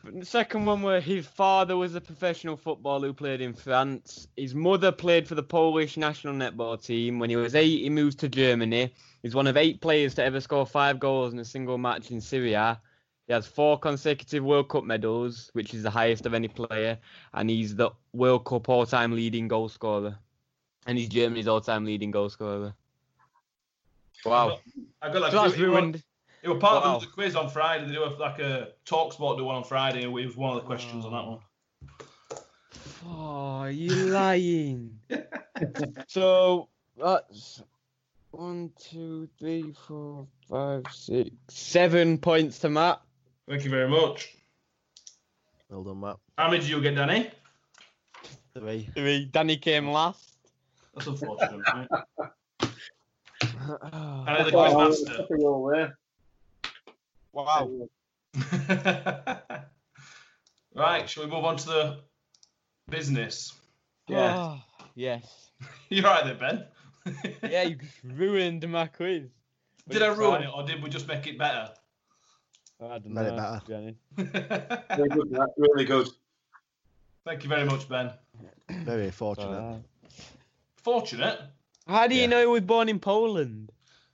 The 0.05 0.25
second 0.25 0.67
one 0.67 0.83
where 0.83 1.01
his 1.01 1.27
father 1.27 1.77
was 1.77 1.95
a 1.95 2.01
professional 2.01 2.57
footballer 2.57 3.09
who 3.09 3.15
played 3.15 3.41
in 3.41 3.53
France. 3.53 4.29
His 4.37 4.55
mother 4.55 4.93
played 4.93 5.27
for 5.27 5.35
the 5.35 5.43
Polish 5.43 5.97
national 5.97 6.35
netball 6.35 6.81
team. 6.81 7.19
When 7.19 7.31
he 7.31 7.37
was 7.37 7.55
eight, 7.55 7.83
he 7.83 7.91
moved 7.91 8.21
to 8.21 8.29
Germany. 8.29 8.95
He's 9.23 9.35
one 9.35 9.47
of 9.47 9.57
eight 9.57 9.81
players 9.81 10.15
to 10.15 10.25
ever 10.25 10.41
score 10.41 10.67
five 10.67 11.01
goals 11.01 11.33
in 11.33 11.39
a 11.41 11.45
single 11.45 11.79
match 11.79 12.11
in 12.11 12.21
Serie 12.21 12.53
A. 12.53 12.81
He 13.27 13.33
has 13.33 13.47
four 13.47 13.79
consecutive 13.79 14.45
World 14.45 14.69
Cup 14.69 14.85
medals, 14.85 15.51
which 15.53 15.75
is 15.75 15.83
the 15.83 15.91
highest 15.91 16.27
of 16.27 16.35
any 16.35 16.49
player, 16.49 16.99
and 17.33 17.49
he's 17.49 17.75
the 17.75 17.91
World 18.13 18.45
Cup 18.45 18.69
all-time 18.69 19.13
leading 19.13 19.49
goal 19.49 19.69
scorer. 19.69 20.19
And 20.87 20.99
he's 20.99 21.09
Germany's 21.09 21.49
all-time 21.49 21.85
leading 21.85 22.11
goal 22.11 22.29
scorer. 22.29 22.75
Wow. 24.25 24.61
I 25.01 25.13
got 25.13 25.23
like 25.23 25.33
So 25.33 25.43
that's 25.43 25.55
it, 25.55 25.61
it 25.61 25.65
ruined. 25.67 26.03
It 26.43 26.49
was 26.49 26.59
part 26.59 26.85
Wow. 26.85 26.97
of 26.97 27.03
the 27.03 27.09
quiz 27.09 27.37
on 27.37 27.49
Friday. 27.49 27.87
They 27.87 27.93
do 27.93 28.05
a, 28.05 28.11
like 28.19 28.39
a 28.41 28.73
talk 28.85 29.13
sport 29.13 29.39
do 29.39 29.45
one 29.45 29.57
on 29.57 29.65
Friday, 29.65 30.03
and 30.03 30.17
it 30.19 30.27
was 30.27 30.37
one 30.37 30.57
of 30.57 30.63
the 30.63 30.67
questions 30.67 31.05
on 31.05 31.13
that 31.13 31.27
one. 31.27 31.39
Oh, 33.07 33.65
you 33.65 33.95
lying. 34.07 34.99
so 36.09 36.69
that's 36.97 37.63
one, 38.31 38.71
two, 38.79 39.29
three, 39.39 39.73
four, 39.87 40.27
five, 40.49 40.85
six, 40.91 41.31
seven 41.49 42.19
points 42.19 42.59
to 42.61 42.69
Matt. 42.69 43.01
Thank 43.49 43.65
you 43.65 43.71
very 43.71 43.89
much. 43.89 44.37
Well 45.69 45.85
done, 45.85 46.01
Matt. 46.01 46.17
How 46.39 46.49
many 46.49 46.61
did 46.61 46.69
you 46.71 46.81
get, 46.81 46.95
Danny? 46.95 47.31
Three. 48.57 48.89
Three. 48.95 49.27
Danny 49.27 49.57
came 49.57 49.89
last. 49.89 50.37
That's 50.95 51.07
unfortunate. 51.07 51.89
right? 53.69 53.83
wow. 53.83 54.45
The 54.45 54.51
quiz 54.51 54.75
master. 54.75 55.17
That's 55.19 55.31
a 55.31 55.35
roll 55.37 55.69
there. 55.69 55.97
right, 60.75 61.09
shall 61.09 61.25
we 61.25 61.31
move 61.31 61.45
on 61.45 61.57
to 61.57 61.67
the 61.67 62.01
business? 62.91 63.55
Yeah. 64.09 64.35
Ah, 64.37 64.65
yes. 64.95 65.51
You're 65.89 66.05
right 66.05 66.25
there, 66.25 66.35
Ben. 66.35 66.65
Yeah, 67.51 67.63
you 67.63 67.77
just 67.77 67.99
ruined 68.05 68.69
my 68.69 68.87
quiz. 68.87 69.29
did 69.89 70.03
I 70.03 70.09
ruin 70.09 70.43
it, 70.43 70.51
or 70.55 70.63
did 70.65 70.83
we 70.83 70.89
just 70.89 71.09
make 71.09 71.27
it 71.27 71.37
better? 71.39 71.71
I 72.81 72.99
don't 72.99 73.09
Made 73.09 73.27
it 73.27 73.37
better. 73.37 73.63
Danny. 73.67 73.97
Very 74.17 75.09
good, 75.09 75.37
Really 75.57 75.85
good. 75.85 76.09
Thank 77.25 77.43
you 77.45 77.49
very 77.49 77.65
much, 77.65 77.89
Ben. 77.89 78.13
Very 78.69 79.11
fortunate. 79.11 79.83
Fortunate, 80.77 81.41
How 81.87 82.07
do 82.07 82.15
you 82.15 82.23
Yeah. 82.23 82.27
know 82.29 82.41
he 82.41 82.47
was 82.47 82.63
born 82.63 82.89
in 82.89 82.99
Poland? 83.01 83.71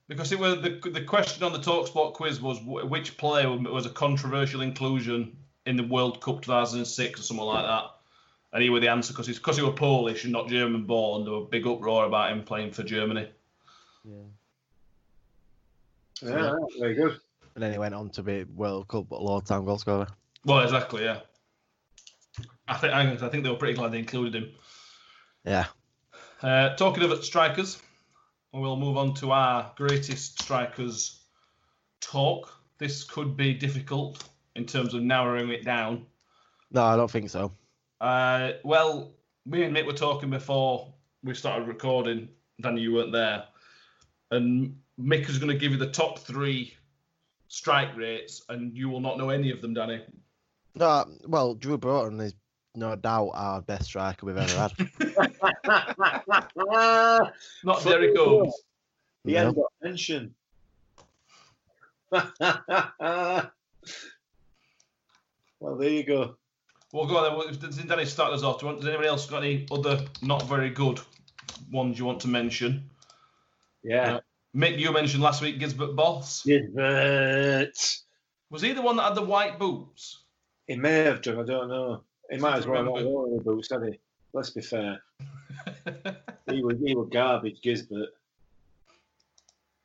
because 0.08 0.32
it 0.32 0.38
was 0.38 0.62
the 0.62 0.70
the 0.90 1.04
question 1.04 1.44
on 1.44 1.52
the 1.52 1.58
Talksport 1.58 2.14
quiz 2.14 2.40
was 2.40 2.58
which 2.62 3.18
player 3.18 3.54
was 3.54 3.84
a 3.84 3.90
controversial 3.90 4.62
inclusion 4.62 5.36
in 5.66 5.76
the 5.76 5.82
World 5.82 6.22
Cup 6.22 6.40
2006 6.40 7.20
or 7.20 7.22
something 7.22 7.44
like 7.44 7.66
that. 7.66 7.90
And 8.54 8.62
he 8.62 8.70
was 8.70 8.80
the 8.80 8.88
answer 8.88 9.12
because 9.12 9.26
he's 9.26 9.36
because 9.36 9.58
he 9.58 9.62
was 9.62 9.74
Polish 9.76 10.24
and 10.24 10.32
not 10.32 10.48
German 10.48 10.84
born. 10.84 11.24
There 11.24 11.34
was 11.34 11.44
a 11.44 11.50
big 11.50 11.66
uproar 11.66 12.06
about 12.06 12.32
him 12.32 12.42
playing 12.42 12.72
for 12.72 12.82
Germany. 12.84 13.28
Yeah, 14.02 14.14
Yeah, 16.22 16.54
very 16.78 16.94
good. 16.94 17.20
And 17.54 17.62
then 17.62 17.72
he 17.72 17.78
went 17.78 17.94
on 17.94 18.08
to 18.10 18.22
be 18.22 18.44
World 18.44 18.88
Cup 18.88 19.12
all-time 19.12 19.66
goal 19.66 19.76
scorer. 19.76 20.06
Well, 20.46 20.60
exactly, 20.60 21.04
yeah. 21.04 21.20
I 22.66 22.78
think 22.78 22.94
I 22.94 23.12
I 23.12 23.28
think 23.28 23.42
they 23.44 23.50
were 23.50 23.56
pretty 23.56 23.74
glad 23.74 23.92
they 23.92 23.98
included 23.98 24.42
him. 24.42 24.50
Yeah. 25.44 25.66
Uh, 26.42 26.74
talking 26.76 27.02
of 27.02 27.24
strikers, 27.24 27.82
we'll 28.52 28.76
move 28.76 28.96
on 28.96 29.14
to 29.14 29.32
our 29.32 29.72
greatest 29.76 30.40
strikers 30.40 31.20
talk. 32.00 32.52
This 32.78 33.02
could 33.02 33.36
be 33.36 33.54
difficult 33.54 34.22
in 34.54 34.64
terms 34.64 34.94
of 34.94 35.02
narrowing 35.02 35.50
it 35.50 35.64
down. 35.64 36.06
No, 36.70 36.84
I 36.84 36.96
don't 36.96 37.10
think 37.10 37.30
so. 37.30 37.52
Uh, 38.00 38.52
well, 38.62 39.14
me 39.46 39.64
and 39.64 39.74
Mick 39.74 39.86
were 39.86 39.92
talking 39.92 40.30
before 40.30 40.92
we 41.24 41.34
started 41.34 41.66
recording. 41.66 42.28
Danny, 42.60 42.82
you 42.82 42.94
weren't 42.94 43.12
there. 43.12 43.44
And 44.30 44.76
Mick 45.00 45.28
is 45.28 45.38
going 45.38 45.50
to 45.50 45.58
give 45.58 45.72
you 45.72 45.78
the 45.78 45.90
top 45.90 46.20
three 46.20 46.74
strike 47.48 47.96
rates, 47.96 48.42
and 48.48 48.76
you 48.76 48.88
will 48.88 49.00
not 49.00 49.18
know 49.18 49.30
any 49.30 49.50
of 49.50 49.60
them, 49.60 49.74
Danny. 49.74 50.02
No, 50.74 51.04
well, 51.26 51.56
Drewe 51.56 51.80
Broughton 51.80 52.20
is 52.20 52.34
no 52.78 52.96
doubt 52.96 53.30
our 53.34 53.60
best 53.62 53.84
striker 53.86 54.24
we've 54.26 54.36
ever 54.36 54.56
had. 54.56 54.72
Not 57.64 57.82
Derek 57.84 58.16
Holmes. 58.16 58.54
He 59.24 59.32
No. 59.32 59.38
hadn't 59.38 59.54
got 59.56 59.72
mention. 59.82 60.34
well, 65.60 65.76
there 65.76 65.88
you 65.90 66.04
go. 66.04 66.36
Well, 66.92 67.06
go 67.06 67.18
on 67.18 67.24
then. 67.24 67.36
Well, 67.36 67.48
If 67.48 67.88
Danny 67.88 68.04
start 68.06 68.32
us 68.32 68.42
off, 68.42 68.60
do 68.60 68.66
you 68.66 68.72
want, 68.72 68.80
does 68.80 68.88
anybody 68.88 69.08
else 69.08 69.26
got 69.26 69.42
any 69.42 69.66
other 69.70 70.00
not 70.22 70.44
very 70.48 70.70
good 70.70 71.00
ones 71.70 71.98
you 71.98 72.04
want 72.06 72.20
to 72.20 72.28
mention? 72.28 72.88
Yeah. 73.82 74.14
Uh, 74.16 74.20
Mick, 74.56 74.78
you 74.78 74.90
mentioned 74.92 75.22
last 75.22 75.42
week 75.42 75.58
Gisbert 75.60 75.94
Boss. 75.94 76.42
Gilbert. 76.44 77.76
Was 78.50 78.62
he 78.62 78.72
the 78.72 78.80
one 78.82 78.96
that 78.96 79.02
had 79.02 79.14
the 79.14 79.22
white 79.22 79.58
boots? 79.58 80.22
He 80.66 80.76
may 80.76 81.00
have 81.04 81.20
done, 81.20 81.38
I 81.40 81.44
don't 81.44 81.68
know. 81.68 82.02
He 82.30 82.36
might 82.38 82.58
as 82.58 82.66
well 82.66 82.82
not 82.84 82.94
Remember. 82.94 83.10
worn 83.10 83.36
the 83.36 83.42
boots, 83.42 83.70
had 83.70 83.84
he? 83.84 83.98
Let's 84.32 84.50
be 84.50 84.62
fair. 84.62 85.02
He 86.50 86.62
was 86.62 86.76
he 86.82 86.94
was 86.94 87.10
garbage, 87.12 87.60
Gisbert. 87.60 88.08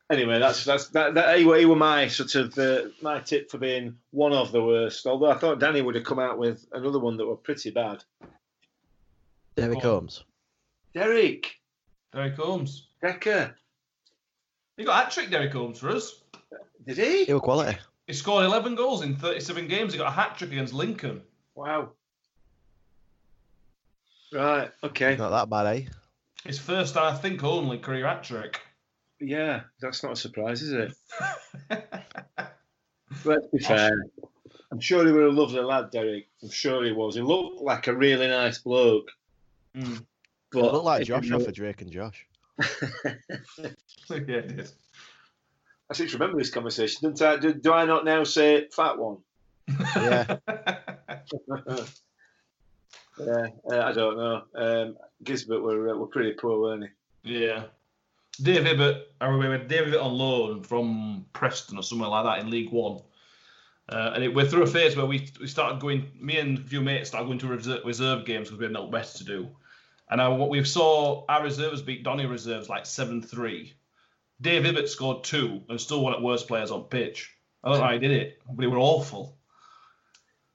Anyway, 0.10 0.40
that's 0.40 0.64
that's 0.64 0.88
that, 0.90 1.14
that 1.16 1.38
he, 1.38 1.44
were, 1.44 1.58
he 1.58 1.66
were 1.66 1.76
my 1.76 2.08
sort 2.08 2.36
of 2.36 2.58
uh, 2.58 2.84
my 3.02 3.20
tip 3.20 3.50
for 3.52 3.58
being 3.58 3.98
one 4.12 4.32
of 4.32 4.52
the 4.54 4.64
worst. 4.64 5.06
Although 5.06 5.32
I 5.32 5.38
thought 5.38 5.60
Danny 5.60 5.82
would 5.82 5.96
have 5.96 6.04
come 6.06 6.20
out 6.20 6.38
with 6.38 6.66
another 6.72 7.00
one 7.00 7.18
that 7.18 7.26
were 7.26 7.36
pretty 7.36 7.72
bad. 7.72 8.04
Derek 9.56 9.82
Go 9.82 9.90
on. 9.90 9.96
Holmes. 9.96 10.24
Derek 10.94 11.52
Derek 12.14 12.36
Holmes. 12.36 12.88
Decker, 13.02 13.54
He 14.78 14.86
got 14.86 14.94
a 15.02 15.04
hat 15.04 15.12
trick, 15.12 15.30
Derek 15.30 15.52
Holmes, 15.52 15.80
for 15.80 15.90
us. 15.90 16.22
did 16.88 16.98
he? 16.98 17.26
He 17.26 17.34
was 17.34 17.42
quality. 17.42 17.78
He 18.08 18.14
scored 18.14 18.46
11 18.46 18.76
goals 18.76 19.02
in 19.04 19.18
37 19.18 19.68
games. 19.68 19.92
He 19.92 19.98
got 20.00 20.08
a 20.08 20.12
hat 20.12 20.38
trick 20.38 20.52
against 20.52 20.74
Lincoln. 20.74 21.22
Wow. 21.56 21.92
Right. 24.34 24.72
Okay. 24.84 25.16
Not 25.16 25.30
that 25.30 25.50
bad, 25.50 25.76
eh? 25.76 25.82
His 26.44 26.60
first 26.60 26.98
I 26.98 27.16
think 27.16 27.44
only 27.44 27.78
career 27.78 28.08
hat 28.08 28.24
trick. 28.24 28.60
Yeah, 29.20 29.62
that's 29.80 30.04
not 30.04 30.14
a 30.14 30.16
surprise, 30.16 30.62
is 30.62 30.74
it? 30.74 30.94
Let's 33.26 33.48
be 33.48 33.60
fair. 33.60 33.92
I'm 34.72 34.80
sure 34.80 35.06
he 35.06 35.12
was 35.12 35.34
a 35.34 35.40
lovely 35.40 35.62
lad, 35.62 35.92
Derek. 35.92 36.28
I'm 36.42 36.50
sure 36.50 36.84
he 36.84 36.92
was. 36.92 37.16
He 37.16 37.22
looked 37.22 37.62
like 37.62 37.88
a 37.88 37.96
really 37.96 38.28
nice 38.28 38.58
bloke. 38.58 39.12
Mm. 39.78 40.04
But 40.52 40.74
Look 40.74 40.84
like 40.84 41.06
Josh 41.06 41.32
off 41.32 41.48
of 41.48 41.54
Drake 41.54 41.82
and 41.82 41.92
Josh. 41.92 42.26
yeah, 43.06 43.12
it 44.10 44.28
did. 44.28 44.70
I 45.90 45.94
seem 45.94 46.08
to 46.08 46.14
remember 46.14 46.40
this 46.40 46.50
conversation. 46.50 47.00
Didn't 47.02 47.22
I, 47.22 47.38
do, 47.38 47.54
do 47.54 47.72
I 47.72 47.86
not 47.86 48.04
now 48.04 48.24
say 48.24 48.68
fat 48.76 48.98
one? 48.98 49.18
Yeah. 49.96 50.38
Yeah, 53.18 53.48
uh, 53.72 53.82
I 53.82 53.92
don't 53.92 54.18
know. 54.18 54.44
Um, 54.56 54.98
Gisbert 55.24 55.62
were 55.62 55.90
uh, 55.90 55.96
were 55.96 56.08
pretty 56.08 56.34
poor, 56.34 56.60
weren't 56.60 56.86
he? 57.24 57.40
yeah. 57.40 57.66
Dave 58.42 58.66
Ibbott, 58.66 59.14
I 59.22 59.28
remember 59.28 59.68
Dave 59.68 59.90
Ibbott 59.90 60.02
on 60.02 60.14
loan 60.14 60.64
from 60.64 61.26
Preston 61.34 61.78
or 61.78 61.84
somewhere 61.84 62.10
like 62.10 62.26
that 62.26 62.40
in 62.44 62.50
League 62.50 62.72
One. 62.72 63.00
Uh, 63.88 64.12
and 64.16 64.24
it, 64.24 64.34
we're 64.34 64.46
through 64.48 64.64
a 64.64 64.68
phase 64.68 64.96
where 64.96 65.06
we, 65.06 65.30
we 65.40 65.46
started 65.46 65.80
going, 65.80 66.10
me 66.20 66.40
and 66.40 66.58
a 66.58 66.62
few 66.64 66.82
mates 66.82 67.10
started 67.10 67.28
going 67.28 67.38
to 67.38 67.48
reserve, 67.48 67.82
reserve 67.86 68.26
games 68.26 68.48
because 68.48 68.58
we 68.58 68.66
had 68.66 68.74
nothing 68.74 68.90
better 68.90 69.18
to 69.20 69.24
do. 69.24 69.50
And 70.10 70.20
I, 70.20 70.30
what 70.30 70.50
we 70.50 70.64
saw 70.64 71.26
our 71.30 71.44
reserves 71.44 71.84
beat 71.84 72.04
Donny 72.04 72.26
reserves 72.26 72.70
like 72.70 72.88
7 72.88 73.22
3. 73.22 73.74
Dave 74.42 74.66
Ibbott 74.66 74.90
scored 74.90 75.24
two 75.24 75.62
and 75.70 75.80
still 75.80 76.04
one 76.04 76.14
of 76.14 76.20
the 76.20 76.26
worst 76.26 76.48
players 76.48 76.72
on 76.72 76.84
pitch. 76.84 77.32
I 77.64 77.70
don't 77.70 77.78
know 77.80 77.86
how 77.86 77.94
he 77.94 78.00
did 78.00 78.12
it, 78.12 78.42
but 78.48 78.58
they 78.58 78.68
were 78.68 78.80
awful. 78.80 79.38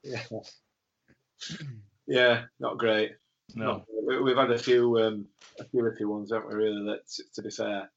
Yeah. 0.02 0.22
yeah, 2.08 2.44
not 2.58 2.78
great. 2.78 3.12
No. 3.54 3.84
We- 4.06 4.20
We've 4.22 4.36
had 4.36 4.50
a 4.50 4.58
few, 4.58 4.98
um, 4.98 5.26
a 5.60 5.64
few 5.64 5.82
iffy 5.82 6.04
ones, 6.06 6.32
haven't 6.32 6.48
we? 6.48 6.54
Really, 6.54 6.84
that 6.86 7.06
to 7.34 7.42
be 7.42 7.50
fair. 7.50 7.88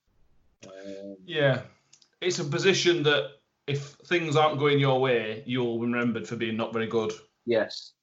Um, 0.68 1.16
Yeah. 1.26 1.62
It's 2.20 2.38
a 2.40 2.44
position 2.44 3.02
that 3.04 3.32
if 3.66 3.94
things 4.08 4.36
aren't 4.36 4.60
going 4.60 4.78
your 4.80 5.00
way, 5.02 5.42
you'll 5.48 5.80
be 5.80 5.86
remembered 5.86 6.28
for 6.28 6.36
being 6.36 6.58
not 6.58 6.74
very 6.74 6.88
good. 6.88 7.14
yes. 7.46 7.94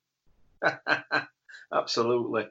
Absolutely. 1.73 2.47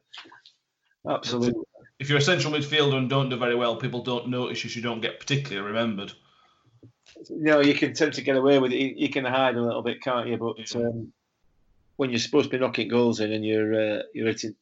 Absolutely. 1.10 1.64
If 2.00 2.10
you're 2.10 2.20
a 2.20 2.22
central 2.22 2.54
midfielder 2.54 2.96
and 2.98 3.10
don't 3.10 3.30
do 3.30 3.38
very 3.38 3.56
well, 3.56 3.76
people 3.76 4.04
don't 4.04 4.30
notice 4.30 4.64
you, 4.64 4.70
you 4.72 4.82
don't 4.82 5.02
get 5.02 5.20
particularly 5.20 5.66
remembered. 5.68 6.14
You 7.30 7.44
know, 7.44 7.60
you 7.62 7.74
can 7.74 7.94
tend 7.94 8.14
to 8.14 8.22
get 8.22 8.36
away 8.38 8.60
with 8.60 8.72
it. 8.72 8.98
You, 8.98 9.10
can 9.10 9.26
hide 9.26 9.56
a 9.56 9.62
little 9.62 9.82
bit, 9.82 10.02
can't 10.02 10.28
you? 10.28 10.38
But 10.38 10.76
um, 10.76 11.12
when 11.98 12.10
you're 12.10 12.20
supposed 12.20 12.50
to 12.50 12.58
be 12.58 12.62
knocking 12.62 12.88
goals 12.88 13.20
in 13.20 13.32
and 13.32 13.46
you're 13.46 13.74
uh, 14.00 14.02
you're 14.14 14.28
hitting 14.28 14.56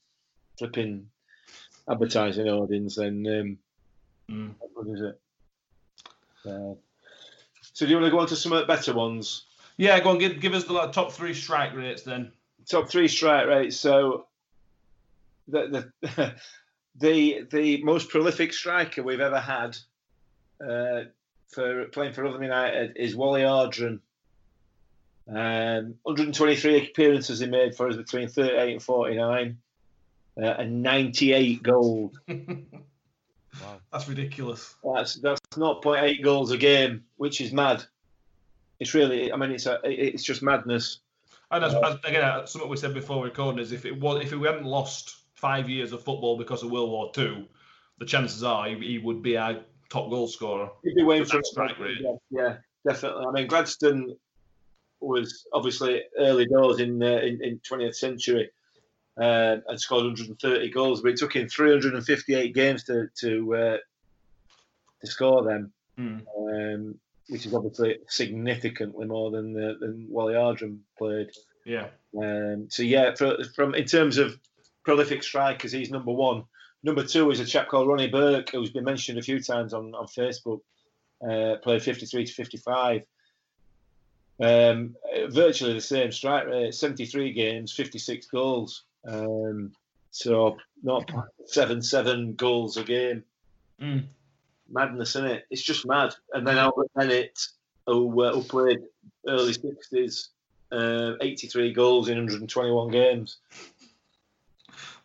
flipping 0.58 1.08
advertising 1.90 2.48
audience, 2.48 2.96
then 2.96 3.26
um, 3.28 3.58
Mm. 4.28 4.56
what 4.74 4.88
is 4.88 5.02
it? 5.02 5.20
Uh, 6.50 6.74
so 7.62 7.86
do 7.86 7.88
you 7.92 7.96
want 7.96 8.06
to 8.08 8.12
go 8.12 8.18
on 8.20 8.28
to 8.28 8.36
some 8.36 8.54
of 8.54 8.60
the 8.60 8.66
better 8.66 8.92
ones? 8.92 9.46
Yeah, 9.78 10.00
go 10.00 10.10
on, 10.10 10.18
give, 10.18 10.40
give 10.40 10.56
us 10.56 10.64
the 10.64 10.74
like, 10.74 10.94
top 10.94 11.12
three 11.12 11.36
strike 11.36 11.76
rates 11.76 12.02
then. 12.02 12.32
top 12.68 12.90
three 12.90 13.08
strike 13.08 13.46
rates. 13.48 13.78
So 13.78 14.26
the 15.48 15.92
the 16.08 16.36
the 16.96 17.48
the 17.52 17.84
most 17.84 18.10
prolific 18.10 18.52
striker 18.54 19.04
we've 19.04 19.20
ever 19.20 19.40
had 19.40 19.78
uh, 20.60 21.04
for 21.50 21.86
playing 21.86 22.14
for 22.14 22.24
Rotherham 22.24 22.42
United 22.44 22.98
is 22.98 23.16
Wally 23.16 23.42
Ardron. 23.42 24.00
Um, 25.28 25.96
123 26.04 26.90
appearances 26.90 27.40
he 27.40 27.48
made 27.48 27.76
for 27.76 27.90
us 27.90 27.96
between 27.96 28.28
38 28.28 28.74
and 28.74 28.84
49, 28.84 29.58
uh, 30.38 30.46
and 30.46 30.84
98 30.84 31.64
goals. 31.64 32.20
Wow. 33.62 33.78
That's 33.92 34.08
ridiculous. 34.08 34.76
That's 34.84 35.16
that's 35.16 35.40
0.8 35.52 36.24
goals 36.24 36.52
a 36.52 36.58
game, 36.58 37.06
which 37.18 37.42
is 37.42 37.52
mad. 37.52 37.84
It's 38.80 38.94
really, 38.94 39.32
I 39.32 39.38
mean, 39.38 39.52
it's 39.52 39.66
a, 39.66 39.80
it's 39.84 40.24
just 40.24 40.44
madness. 40.44 41.00
And 41.52 41.64
as, 41.64 41.74
as, 41.74 41.96
again, 42.04 42.24
uh, 42.24 42.46
something 42.46 42.70
we 42.70 42.78
said 42.78 42.94
before 42.94 43.24
recording 43.24 43.62
is 43.62 43.72
if 43.72 43.86
it 43.86 43.98
was 44.00 44.24
if 44.26 44.34
we 44.34 44.48
hadn't 44.48 44.66
lost 44.66 45.16
five 45.36 45.70
years 45.70 45.94
of 45.94 46.04
football 46.04 46.38
because 46.38 46.64
of 46.64 46.72
World 46.72 46.90
War 46.90 47.12
Two, 47.14 47.46
the 48.00 48.06
chances 48.06 48.44
are 48.44 48.68
he, 48.68 48.76
he 48.76 48.98
would 48.98 49.22
be 49.22 49.38
our 49.38 49.58
top 49.90 50.10
goal 50.10 50.28
scorer. 50.28 50.70
He'd 50.84 50.96
be 50.96 51.04
waiting 51.04 51.26
for 51.26 51.40
a 51.40 51.46
strike 51.46 51.80
rate. 51.80 52.00
Yeah, 52.02 52.16
yeah, 52.30 52.58
definitely. 52.86 53.26
I 53.26 53.32
mean, 53.32 53.48
Gladstone 53.48 54.18
was 55.06 55.46
obviously 55.54 56.04
early 56.18 56.46
doors 56.46 56.80
in 56.80 57.02
uh, 57.02 57.06
in, 57.18 57.44
in 57.44 57.60
20th 57.60 57.96
century 57.96 58.50
uh, 59.20 59.58
and 59.68 59.80
scored 59.80 60.04
130 60.04 60.70
goals, 60.72 61.02
but 61.02 61.12
it 61.12 61.18
took 61.18 61.36
him 61.36 61.48
358 61.48 62.54
games 62.54 62.84
to 62.86 63.08
to 63.20 63.56
uh, 63.56 63.78
to 65.02 65.08
score 65.08 65.44
them, 65.44 65.72
Hmm. 65.98 66.20
um, 66.38 66.96
which 67.30 67.46
is 67.46 67.54
obviously 67.54 68.00
significantly 68.10 69.06
more 69.06 69.32
than 69.32 69.56
uh, 69.56 69.74
than 69.80 70.08
Wally 70.10 70.34
Ardron 70.34 70.80
played. 70.98 71.32
Yeah. 71.66 71.88
Um, 72.18 72.68
so 72.70 72.84
yeah, 72.84 73.16
for, 73.16 73.38
from 73.56 73.76
in 73.76 73.86
terms 73.86 74.18
of 74.18 74.40
prolific 74.84 75.24
strikers, 75.24 75.72
he's 75.72 75.92
number 75.92 76.12
one. 76.12 76.44
Number 76.84 77.04
two 77.04 77.32
is 77.32 77.40
a 77.40 77.46
chap 77.46 77.68
called 77.68 77.88
Ronnie 77.88 78.10
Burke, 78.10 78.50
who's 78.52 78.70
been 78.70 78.84
mentioned 78.84 79.18
a 79.18 79.24
few 79.24 79.42
times 79.42 79.74
on, 79.74 79.96
on 79.96 80.06
Facebook. 80.06 80.60
Uh, 81.28 81.56
played 81.64 81.82
53 81.82 82.26
to 82.26 82.32
55. 82.32 83.02
Um, 84.40 84.96
virtually 85.30 85.74
the 85.74 85.82
same 85.82 86.12
strike 86.12 86.48
rate, 86.48 86.74
73 86.74 87.34
games, 87.34 87.72
56 87.72 88.28
goals. 88.28 88.84
Um, 89.08 89.72
so 90.12 90.58
not 90.84 91.12
seven 91.46 91.82
seven 91.82 92.36
goals 92.36 92.78
a 92.78 92.84
game. 92.84 93.24
Mm. 93.82 94.06
Madness 94.70 95.16
in 95.16 95.26
it. 95.26 95.46
It's 95.50 95.62
just 95.62 95.86
mad. 95.86 96.16
And 96.34 96.48
then 96.48 96.58
Albert 96.58 96.88
Bennett, 96.96 97.40
who, 97.86 98.24
uh, 98.24 98.34
who 98.34 98.42
played 98.42 98.80
early 99.28 99.54
60s, 99.54 100.30
uh, 100.72 101.14
83 101.22 101.74
goals 101.74 102.10
in 102.10 102.16
121 102.16 102.90
games. 102.92 103.38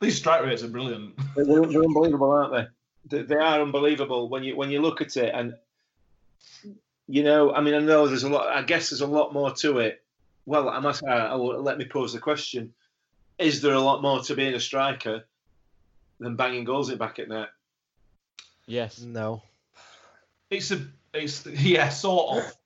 These 0.01 0.17
strike 0.17 0.45
rates 0.45 0.63
are 0.63 0.69
brilliant. 0.69 1.15
They're, 1.37 1.45
they're 1.45 1.85
unbelievable, 1.85 2.31
aren't 2.31 2.71
they? 3.09 3.19
they? 3.19 3.23
They 3.25 3.35
are 3.35 3.61
unbelievable 3.61 4.29
when 4.29 4.43
you 4.45 4.57
when 4.57 4.71
you 4.71 4.81
look 4.81 5.03
at 5.03 5.17
it, 5.17 5.35
and 5.35 5.55
you 7.11 7.25
know, 7.25 7.53
I 7.53 7.61
mean, 7.61 7.75
I 7.75 7.81
know 7.81 8.07
there's 8.07 8.23
a 8.23 8.29
lot. 8.29 8.47
I 8.47 8.63
guess 8.63 8.91
there's 8.91 9.01
a 9.01 9.07
lot 9.07 9.33
more 9.33 9.53
to 9.57 9.79
it. 9.81 10.03
Well, 10.47 10.69
I 10.69 10.79
must. 10.79 11.03
Uh, 11.03 11.11
I 11.11 11.35
will, 11.35 11.61
let 11.61 11.77
me 11.77 11.85
pose 11.85 12.13
the 12.13 12.21
question: 12.21 12.73
Is 13.39 13.61
there 13.61 13.75
a 13.75 13.81
lot 13.81 14.01
more 14.01 14.23
to 14.23 14.35
being 14.37 14.55
a 14.55 14.61
striker 14.61 15.25
than 16.21 16.37
banging 16.37 16.65
goals 16.65 16.89
in 16.89 16.99
back 16.99 17.19
at 17.19 17.29
net? 17.29 17.49
Yes. 18.67 19.01
No. 19.01 19.43
It's 20.51 20.71
a 20.71 20.87
it's 21.13 21.45
yeah, 21.47 21.89
sort 21.89 22.39
of. 22.39 22.57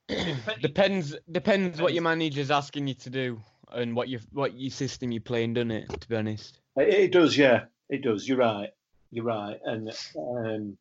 Depends 0.60 1.16
depends 1.32 1.80
what 1.80 1.94
your 1.94 2.02
manager's 2.02 2.50
asking 2.50 2.88
you 2.88 2.94
to 2.94 3.08
do 3.08 3.40
and 3.72 3.96
what 3.96 4.08
you 4.08 4.20
what 4.32 4.52
your 4.54 4.70
system 4.70 5.10
you're 5.10 5.22
playing, 5.22 5.54
doesn't 5.54 5.70
it? 5.70 6.00
To 6.00 6.08
be 6.08 6.16
honest. 6.16 6.60
It, 6.76 6.88
it 6.88 7.12
does, 7.12 7.36
yeah, 7.38 7.64
it 7.88 8.02
does. 8.02 8.28
You're 8.28 8.38
right. 8.38 8.70
You're 9.10 9.24
right, 9.24 9.58
and 9.64 9.90
um, 10.18 10.76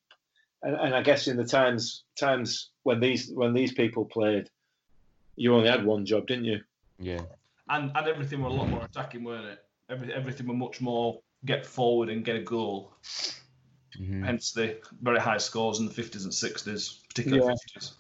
and, 0.63 0.76
and 0.76 0.95
I 0.95 1.02
guess 1.02 1.28
in 1.28 1.38
the 1.38 1.43
times 1.45 2.04
times 2.19 2.69
when 2.84 2.99
these 2.99 3.30
when 3.34 3.54
these 3.54 3.71
people 3.73 4.06
played, 4.06 4.49
you 5.36 5.54
only 5.54 5.69
had 5.69 5.86
one 5.86 6.06
job, 6.06 6.28
didn't 6.28 6.45
you? 6.45 6.62
Yeah. 6.99 7.21
And 7.69 7.91
and 7.95 8.08
everything 8.08 8.41
were 8.41 8.49
a 8.49 8.54
lot 8.54 8.69
more 8.69 8.84
attacking, 8.86 9.23
weren't 9.23 9.45
it? 9.45 9.60
Every, 9.89 10.13
everything 10.13 10.47
were 10.47 10.54
much 10.54 10.82
more 10.82 11.19
get 11.45 11.65
forward 11.65 12.10
and 12.10 12.23
get 12.26 12.36
a 12.38 12.41
goal. 12.41 12.93
Mhm. 13.99 14.26
Hence 14.26 14.52
the 14.54 14.80
very 15.02 15.19
high 15.19 15.38
scores 15.38 15.80
in 15.80 15.86
the 15.86 15.93
50s 15.93 16.23
and 16.23 16.32
60s, 16.32 16.99
particularly 17.10 17.45
Yeah. 17.45 17.80
50s. 17.80 17.91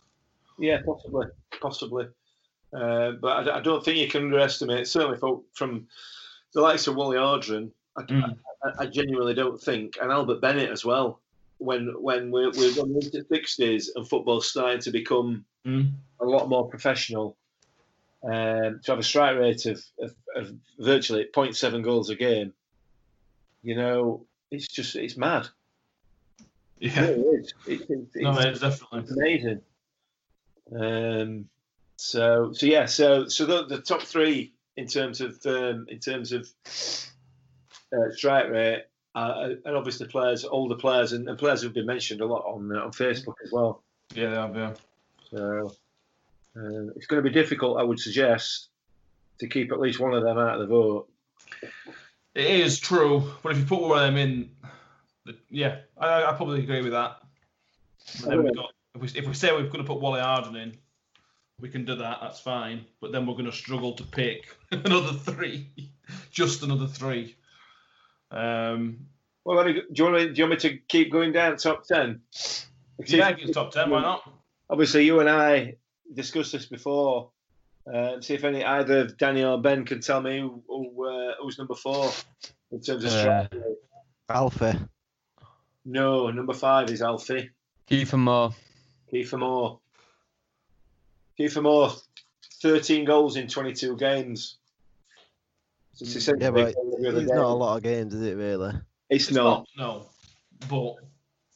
Yeah, 0.57 0.81
possibly, 0.85 1.27
possibly. 1.61 2.07
Uh, 2.75 3.11
but 3.21 3.47
I, 3.49 3.57
I 3.57 3.61
don't 3.61 3.83
think 3.85 3.97
you 3.97 4.07
can 4.07 4.23
underestimate. 4.23 4.87
Certainly, 4.87 5.17
from, 5.17 5.43
from 5.53 5.87
the 6.53 6.61
likes 6.61 6.87
of 6.87 6.95
Wally 6.95 7.17
Ardron, 7.17 7.71
I, 7.95 8.01
Mm. 8.03 8.37
I, 8.63 8.83
I 8.83 8.85
genuinely 8.87 9.35
don't 9.35 9.61
think, 9.61 9.97
and 10.01 10.11
Albert 10.11 10.41
Bennett 10.41 10.71
as 10.71 10.83
well. 10.83 11.21
When 11.59 11.93
when 12.01 12.31
we're, 12.31 12.51
we're 12.51 12.73
going 12.75 12.95
into 12.95 13.09
the 13.11 13.25
sixties 13.29 13.91
and 13.95 14.07
football's 14.07 14.49
starting 14.49 14.81
to 14.81 14.91
become 14.91 15.45
Mm. 15.65 15.93
a 16.19 16.25
lot 16.25 16.49
more 16.49 16.67
professional, 16.67 17.37
um, 18.21 18.81
to 18.83 18.91
have 18.91 18.99
a 18.99 19.03
strike 19.03 19.37
rate 19.37 19.65
of, 19.65 19.81
of, 19.97 20.13
of 20.35 20.53
virtually 20.77 21.25
0.7 21.33 21.81
goals 21.81 22.09
a 22.09 22.15
game, 22.15 22.53
you 23.61 23.73
know, 23.77 24.25
it's 24.51 24.67
just 24.67 24.97
it's 24.97 25.15
mad. 25.15 25.47
It 26.81 26.93
Yeah. 26.93 27.01
really 27.07 27.21
is. 27.37 27.53
It- 27.65 27.89
it- 27.89 28.07
No, 28.15 28.31
it's- 28.39 28.61
mate, 28.61 28.69
definitely. 28.69 29.13
amazing. 29.23 29.61
Um, 30.75 31.49
so 31.95 32.51
so 32.51 32.65
yeah, 32.65 32.85
so 32.85 33.27
so 33.29 33.45
the, 33.45 33.65
the 33.65 33.79
top 33.81 34.01
three 34.01 34.51
in 34.75 34.87
terms 34.87 35.21
of 35.21 35.39
um, 35.45 35.85
in 35.87 35.99
terms 35.99 36.33
of 36.33 36.45
uh, 37.95 38.11
strike 38.11 38.49
rate, 38.49 38.83
uh, 39.15 39.49
and 39.65 39.75
obviously 39.75 40.07
players, 40.07 40.43
older 40.43 40.75
players, 40.75 41.13
and, 41.13 41.27
and 41.27 41.37
players 41.37 41.61
who've 41.61 41.73
been 41.73 41.85
mentioned 41.85 42.21
a 42.21 42.25
lot 42.25 42.43
on 42.45 42.75
uh, 42.75 42.81
on 42.81 42.91
Facebook 42.91 43.35
as 43.43 43.51
well. 43.51 43.83
Yeah, 44.13 44.29
they 44.29 44.35
have, 44.35 44.55
yeah. 44.55 44.73
So 45.29 45.75
uh, 46.55 46.91
it's 46.95 47.07
going 47.07 47.23
to 47.23 47.29
be 47.29 47.33
difficult, 47.33 47.79
I 47.79 47.83
would 47.83 47.99
suggest, 47.99 48.69
to 49.39 49.47
keep 49.47 49.71
at 49.71 49.79
least 49.79 49.99
one 49.99 50.13
of 50.13 50.23
them 50.23 50.37
out 50.37 50.55
of 50.55 50.61
the 50.61 50.67
vote. 50.67 51.09
It 52.35 52.45
is 52.45 52.79
true, 52.79 53.31
but 53.41 53.51
if 53.51 53.59
you 53.59 53.65
put 53.65 53.81
one 53.81 54.03
of 54.03 54.13
them 54.13 54.17
in, 54.17 54.49
yeah, 55.49 55.79
I, 55.97 56.23
I 56.23 56.33
probably 56.33 56.63
agree 56.63 56.81
with 56.81 56.93
that. 56.93 57.21
But 58.21 58.29
then 58.29 58.43
we've 58.43 58.55
got, 58.55 58.71
if, 58.95 59.01
we, 59.01 59.19
if 59.19 59.27
we 59.27 59.33
say 59.33 59.51
we're 59.51 59.63
going 59.63 59.77
to 59.77 59.83
put 59.83 60.01
Wally 60.01 60.21
Ardron 60.21 60.61
in, 60.61 60.77
we 61.59 61.69
can 61.69 61.85
do 61.85 61.95
that. 61.95 62.19
That's 62.21 62.39
fine. 62.39 62.85
But 62.99 63.11
then 63.11 63.25
we're 63.25 63.33
going 63.33 63.45
to 63.45 63.51
struggle 63.51 63.93
to 63.93 64.03
pick 64.03 64.55
another 64.71 65.13
three, 65.13 65.69
just 66.31 66.63
another 66.63 66.87
three. 66.87 67.35
Um, 68.33 69.07
Well, 69.45 69.63
do 69.63 69.83
you 69.93 70.03
want 70.03 70.15
me, 70.15 70.25
do 70.29 70.33
you 70.35 70.43
want 70.47 70.63
me 70.63 70.69
to 70.69 70.77
keep 70.87 71.11
going 71.11 71.31
down 71.31 71.57
top 71.57 71.85
ten? 71.85 72.21
yeah, 73.05 73.31
give 73.33 73.49
us 73.49 73.55
top 73.55 73.71
ten. 73.71 73.89
Why 73.89 74.01
not? 74.01 74.29
obviously 74.69 75.05
you 75.05 75.19
and 75.19 75.29
I 75.29 75.75
discussed 76.13 76.51
this 76.53 76.65
before. 76.65 77.29
Uh, 77.91 78.21
see 78.21 78.33
if 78.33 78.43
any 78.45 78.63
either 78.63 78.99
of 78.99 79.17
Danny 79.17 79.43
or 79.43 79.61
Ben 79.61 79.85
can 79.85 79.99
tell 79.99 80.21
me 80.21 80.39
who, 80.39 80.63
who, 80.67 81.05
uh, 81.05 81.33
who's 81.41 81.57
number 81.57 81.75
four 81.75 82.09
in 82.71 82.81
terms 82.81 83.03
of 83.03 83.11
Uh, 83.11 83.21
strike. 83.21 83.53
Alfie. 84.29 84.79
No, 85.85 86.29
number 86.31 86.53
five 86.53 86.89
is 86.89 87.01
Alfie. 87.01 87.49
Kiefer 87.89 88.17
Moore. 88.17 88.55
Kiefer 89.11 89.37
Moore. 89.37 89.79
Kiefer 91.37 91.61
Moore, 91.61 91.91
13 92.61 93.03
goals 93.05 93.35
in 93.35 93.47
22 93.49 93.97
games. 93.97 94.57
So 95.93 96.03
it's 96.03 96.15
essentially 96.15 96.45
Yeah, 96.45 96.51
but 96.51 96.75
every 97.05 97.21
it's 97.21 97.31
not 97.31 97.45
a 97.45 97.47
lot 97.53 97.77
of 97.77 97.83
games, 97.83 98.13
is 98.13 98.23
it 98.23 98.35
really? 98.35 98.73
It's, 99.09 99.25
It's 99.27 99.31
not. 99.31 99.67
No, 99.77 100.07
but 100.69 100.95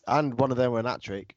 And 0.07 0.37
one 0.39 0.51
of 0.51 0.57
them 0.57 0.71
were 0.71 0.79
an 0.79 0.85
hat 0.85 1.01
trick. 1.01 1.35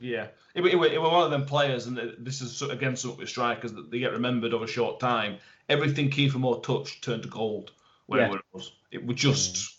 yeah, 0.00 0.28
it, 0.54 0.62
were- 0.62 0.68
it, 0.68 0.78
were- 0.78 0.86
it 0.86 1.00
were 1.00 1.10
one 1.10 1.24
of 1.24 1.30
them 1.30 1.46
players, 1.46 1.86
and 1.86 2.14
this 2.18 2.40
is 2.40 2.56
so- 2.56 2.70
again 2.70 2.96
something 2.96 3.20
with 3.20 3.28
strikers 3.28 3.72
that 3.72 3.90
they 3.90 4.00
get 4.00 4.12
remembered 4.12 4.52
over 4.52 4.64
a 4.64 4.68
short 4.68 4.98
time. 4.98 5.38
Everything 5.68 6.10
Kiefer 6.10 6.36
Moore 6.36 6.60
touched 6.60 7.04
turned 7.04 7.22
to 7.22 7.28
gold. 7.28 7.72
Wherever 8.06 8.38
it 8.38 8.44
was, 8.52 8.72
it 8.90 9.06
was 9.06 9.16
just 9.16 9.76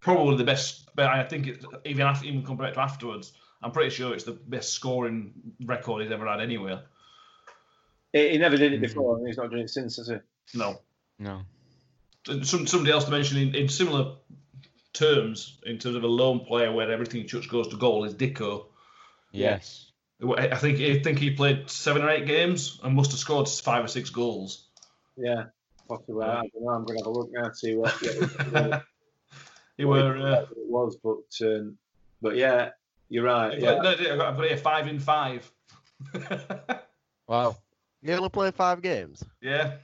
probably 0.00 0.38
the 0.38 0.44
best. 0.44 0.88
But 0.94 1.06
I 1.08 1.22
think 1.24 1.46
it, 1.46 1.64
even 1.84 2.06
after, 2.06 2.26
even 2.26 2.42
compared 2.42 2.72
to 2.74 2.80
afterwards, 2.80 3.32
I'm 3.62 3.72
pretty 3.72 3.90
sure 3.90 4.14
it's 4.14 4.24
the 4.24 4.32
best 4.32 4.72
scoring 4.72 5.34
record 5.66 6.02
he's 6.02 6.10
ever 6.10 6.26
had 6.26 6.40
anywhere. 6.40 6.84
He, 8.14 8.30
he 8.30 8.38
never 8.38 8.56
did 8.56 8.72
it 8.72 8.76
hmm. 8.76 8.82
before, 8.82 9.18
and 9.18 9.26
he's 9.26 9.36
not 9.36 9.50
doing 9.50 9.64
it 9.64 9.70
since, 9.70 9.98
has 9.98 10.08
he? 10.08 10.16
No, 10.54 10.80
No. 11.20 11.42
some 12.42 12.66
somebody 12.66 12.90
else 12.92 13.04
to 13.04 13.10
mention 13.10 13.36
in, 13.38 13.54
in 13.54 13.68
similar 13.68 14.16
terms, 14.92 15.58
in 15.64 15.78
terms 15.78 15.94
of 15.96 16.02
a 16.02 16.06
lone 16.08 16.40
player 16.40 16.72
where 16.72 16.90
everything 16.90 17.20
he 17.22 17.26
touched 17.28 17.50
goes 17.50 17.68
to 17.68 17.76
goal, 17.76 18.04
is 18.04 18.14
Dicko. 18.14 18.66
Yes. 19.30 19.86
I 20.22 20.56
think 20.56 20.80
I 20.80 20.98
think 21.02 21.18
he 21.18 21.30
played 21.30 21.70
seven 21.70 22.02
or 22.02 22.10
eight 22.10 22.26
games 22.26 22.80
and 22.82 22.94
must 22.94 23.10
have 23.12 23.20
scored 23.20 23.48
five 23.48 23.84
or 23.84 23.88
six 23.88 24.10
goals. 24.10 24.66
Yeah, 25.16 25.44
possibly. 25.88 26.24
I 26.26 26.40
don't 26.40 26.50
know. 26.60 26.70
I'm 26.70 26.84
going 26.84 26.98
to 26.98 27.04
have 27.04 27.06
a 27.06 27.10
look 27.10 27.30
now 27.32 27.48
to 27.48 27.54
see 27.54 27.74
what, 27.76 27.92
what 28.50 28.82
He 29.76 29.84
were. 29.86 30.16
Uh, 30.18 30.40
it 30.42 30.48
was, 30.68 30.96
but 31.02 31.46
um, 31.46 31.78
but 32.20 32.36
yeah, 32.36 32.70
you're 33.08 33.24
right. 33.24 33.52
I've 33.54 33.60
Yeah, 33.60 33.74
got- 33.82 33.82
no, 34.00 34.12
I've 34.12 34.18
got 34.18 34.34
I've 34.40 34.44
here 34.48 34.56
five 34.56 34.88
in 34.88 34.98
five. 34.98 35.50
Wow. 37.26 37.56
You 38.02 38.14
only 38.14 38.28
played 38.28 38.54
five 38.56 38.82
games. 38.82 39.22
yeah, 39.40 39.74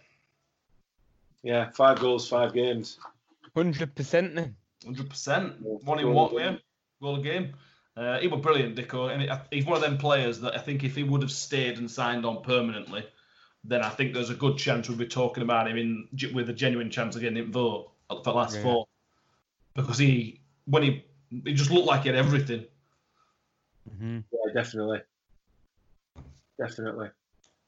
yeah, 1.46 1.70
five 1.70 2.00
goals, 2.00 2.28
five 2.28 2.52
games. 2.52 2.98
Hundred 3.54 3.94
percent 3.94 4.34
then. 4.34 4.56
hundred 4.84 5.08
percent. 5.08 5.54
One 5.60 6.00
in 6.00 6.06
goal 6.06 6.14
what 6.14 6.32
a 6.32 6.36
game. 6.36 6.52
game? 6.54 6.60
Goal 7.00 7.16
a 7.16 7.22
game. 7.22 7.54
Uh, 7.96 8.18
he 8.18 8.26
was 8.26 8.40
brilliant, 8.40 8.76
Dicko, 8.76 9.10
and 9.12 9.40
he's 9.52 9.64
one 9.64 9.76
of 9.76 9.82
them 9.82 9.96
players 9.96 10.40
that 10.40 10.54
I 10.54 10.58
think 10.58 10.82
if 10.82 10.96
he 10.96 11.04
would 11.04 11.22
have 11.22 11.30
stayed 11.30 11.78
and 11.78 11.88
signed 11.90 12.26
on 12.26 12.42
permanently, 12.42 13.06
then 13.64 13.82
I 13.82 13.88
think 13.88 14.12
there's 14.12 14.28
a 14.28 14.34
good 14.34 14.58
chance 14.58 14.88
we'd 14.88 14.98
be 14.98 15.06
talking 15.06 15.44
about 15.44 15.68
him 15.68 15.76
in 15.78 16.08
with 16.34 16.50
a 16.50 16.52
genuine 16.52 16.90
chance 16.90 17.14
of 17.14 17.22
getting 17.22 17.38
him 17.38 17.52
vote 17.52 17.92
for 18.08 18.22
the 18.22 18.32
last 18.32 18.56
Yeah. 18.56 18.62
four, 18.62 18.88
because 19.74 19.98
he 19.98 20.40
when 20.64 20.82
he 20.82 21.04
he 21.44 21.54
just 21.54 21.70
looked 21.70 21.86
like 21.86 22.02
he 22.02 22.08
had 22.08 22.16
everything. 22.16 22.66
hmm 23.96 24.18
Yeah, 24.32 24.52
definitely, 24.52 25.00
definitely. 26.58 27.08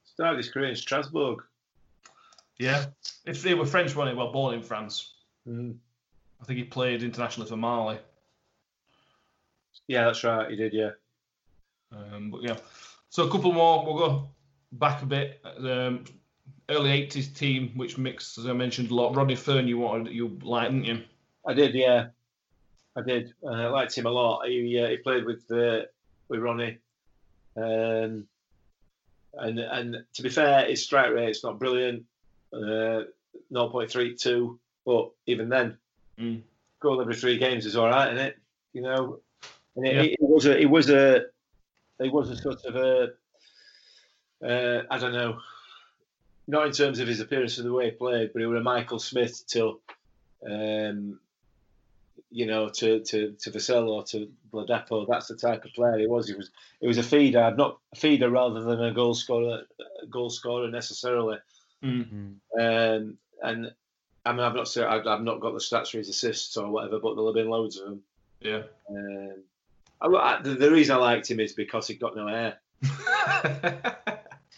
Started 0.04 0.38
his 0.38 0.50
career 0.50 0.70
in 0.70 0.76
Strasbourg. 0.76 1.44
Yeah, 2.58 2.86
if 3.24 3.42
they 3.42 3.54
were 3.54 3.66
French, 3.66 3.94
weren't 3.94 4.10
he? 4.10 4.16
Well, 4.16 4.32
born 4.32 4.54
in 4.54 4.62
France. 4.62 5.14
Mm. 5.48 5.76
I 6.40 6.44
think 6.44 6.58
he 6.58 6.64
played 6.64 7.02
internationally 7.02 7.48
for 7.48 7.56
Mali. 7.56 7.98
Yeah, 9.86 10.04
that's 10.04 10.24
right. 10.24 10.50
He 10.50 10.56
did. 10.56 10.72
Yeah. 10.72 10.90
Um, 11.92 12.30
but 12.30 12.42
yeah, 12.42 12.56
so 13.10 13.26
a 13.26 13.30
couple 13.30 13.52
more. 13.52 13.84
We'll 13.84 13.98
go 13.98 14.28
back 14.72 15.02
a 15.02 15.06
bit. 15.06 15.40
Um, 15.58 16.04
early 16.68 16.90
'80s 17.06 17.34
team, 17.34 17.72
which 17.74 17.98
mixed, 17.98 18.38
as 18.38 18.46
I 18.46 18.52
mentioned, 18.52 18.90
a 18.90 18.94
lot. 18.94 19.16
Rodney 19.16 19.36
Fern, 19.36 19.68
you 19.68 19.78
wanted, 19.78 20.12
you 20.12 20.38
liked, 20.42 20.72
didn't 20.72 20.86
you? 20.86 21.04
I 21.46 21.54
did, 21.54 21.74
yeah, 21.74 22.08
I 22.96 23.02
did. 23.02 23.32
Uh, 23.42 23.52
I 23.52 23.66
liked 23.68 23.96
him 23.96 24.06
a 24.06 24.10
lot. 24.10 24.46
He 24.46 24.78
uh, 24.78 24.88
he 24.88 24.96
played 24.98 25.24
with 25.24 25.50
uh, 25.50 25.82
with 26.28 26.40
Ronnie, 26.40 26.78
um, 27.56 28.26
and 29.34 29.58
and 29.58 30.04
to 30.14 30.22
be 30.22 30.28
fair, 30.28 30.66
his 30.66 30.84
strike 30.84 31.12
rate's 31.12 31.42
not 31.42 31.58
brilliant, 31.58 32.04
uh, 32.52 33.04
0.32, 33.52 34.58
but 34.84 35.10
even 35.26 35.48
then, 35.48 35.78
Mm. 36.18 36.42
goal 36.80 37.00
every 37.00 37.14
three 37.14 37.38
games 37.38 37.64
is 37.64 37.76
all 37.76 37.86
right, 37.88 38.12
isn't 38.12 38.26
it? 38.26 38.38
You 38.72 38.82
know, 38.82 39.20
and 39.76 39.86
it, 39.86 39.94
Yeah. 39.94 40.02
it, 40.02 40.18
was 40.20 40.46
a 40.46 40.60
it 40.60 40.68
was 40.68 40.90
a 40.90 41.26
it 42.00 42.12
was 42.12 42.30
a 42.30 42.36
sort 42.36 42.64
of 42.64 42.74
a 42.76 43.12
uh, 44.44 44.82
I 44.90 44.98
don't 44.98 45.12
know, 45.12 45.38
not 46.46 46.66
in 46.66 46.72
terms 46.72 46.98
of 46.98 47.08
his 47.08 47.20
appearance 47.20 47.58
or 47.58 47.62
the 47.62 47.72
way 47.72 47.86
he 47.86 47.90
played, 47.92 48.32
but 48.32 48.40
he 48.40 48.46
was 48.46 48.60
a 48.60 48.62
Michael 48.62 48.98
Smith 48.98 49.44
till. 49.46 49.80
Um, 50.48 51.20
you 52.30 52.44
know, 52.46 52.68
to 52.68 53.00
to 53.00 53.32
to 53.32 53.50
Vassell 53.50 53.88
or 53.88 54.04
to 54.04 54.28
Ladapo. 54.52 55.06
That's 55.08 55.28
the 55.28 55.36
type 55.36 55.64
of 55.64 55.72
player 55.72 55.98
he 55.98 56.06
was. 56.06 56.28
He 56.28 56.34
was 56.34 56.50
it 56.80 56.86
was 56.86 56.98
a 56.98 57.02
feeder, 57.02 57.54
not 57.56 57.78
a 57.94 57.96
feeder 57.96 58.28
rather 58.28 58.60
than 58.60 58.82
a 58.84 58.92
goal 58.92 59.14
scorer, 59.14 59.62
a 60.02 60.06
goal 60.06 60.28
scorer 60.28 60.70
necessarily. 60.70 61.38
Mm. 61.84 62.34
Um, 62.58 63.18
and 63.42 63.72
I 64.24 64.32
mean, 64.32 64.40
I've 64.40 64.54
not 64.54 64.68
seen, 64.68 64.84
I've, 64.84 65.06
I've 65.06 65.22
not 65.22 65.40
got 65.40 65.52
the 65.52 65.58
stats 65.60 65.90
for 65.90 65.98
his 65.98 66.08
assists 66.08 66.56
or 66.56 66.68
whatever, 66.70 66.98
but 66.98 67.14
there'll 67.14 67.28
have 67.28 67.34
been 67.34 67.48
loads 67.50 67.78
of 67.78 67.86
them. 67.86 68.02
Yeah. 68.40 68.62
Um, 68.90 69.34
I, 70.00 70.06
I- 70.06 70.42
the, 70.42 70.54
the 70.54 70.70
reason 70.70 70.96
I 70.96 70.98
liked 70.98 71.30
him 71.30 71.40
is 71.40 71.52
because 71.52 71.86
he 71.88 71.94
got 71.94 72.16
no 72.16 72.26
hair. 72.28 72.58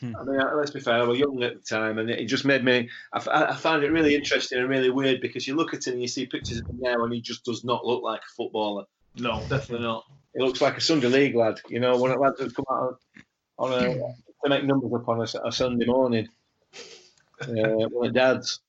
I 0.02 0.24
mean, 0.24 0.40
let's 0.56 0.70
be 0.70 0.80
fair, 0.80 0.94
I 0.94 1.02
was 1.02 1.18
young 1.18 1.42
at 1.42 1.54
the 1.56 1.60
time, 1.60 1.98
and 1.98 2.08
it 2.08 2.24
just 2.24 2.46
made 2.46 2.64
me. 2.64 2.88
I 3.12 3.20
found 3.54 3.84
it 3.84 3.92
really 3.92 4.14
interesting 4.14 4.58
and 4.58 4.68
really 4.68 4.88
weird 4.90 5.20
because 5.20 5.46
you 5.46 5.56
look 5.56 5.74
at 5.74 5.86
him 5.86 5.94
and 5.94 6.02
you 6.02 6.08
see 6.08 6.24
pictures 6.26 6.60
of 6.60 6.66
him 6.68 6.78
now, 6.80 7.04
and 7.04 7.12
he 7.12 7.20
just 7.20 7.44
does 7.44 7.64
not 7.64 7.84
look 7.84 8.02
like 8.02 8.20
a 8.20 8.34
footballer. 8.34 8.84
no, 9.16 9.40
definitely 9.48 9.86
not. 9.86 10.04
He 10.34 10.42
looks 10.42 10.60
like 10.62 10.76
a 10.78 10.80
Sunday 10.80 11.08
league 11.08 11.34
lad. 11.34 11.60
You 11.68 11.80
know, 11.80 11.96
one 11.98 12.10
of 12.12 12.16
the 12.16 12.22
lads 12.22 12.38
that 12.38 12.54
come 12.54 12.64
out 12.70 12.98
on 13.58 13.72
a 13.74 13.92
to 13.94 14.48
make 14.48 14.64
numbers 14.64 14.90
up 14.94 15.08
on 15.08 15.20
a, 15.20 15.48
a 15.48 15.52
Sunday 15.52 15.84
morning. 15.84 16.28
Uh, 17.40 17.88
one 17.88 18.08
of 18.08 18.14
dad's. 18.14 18.60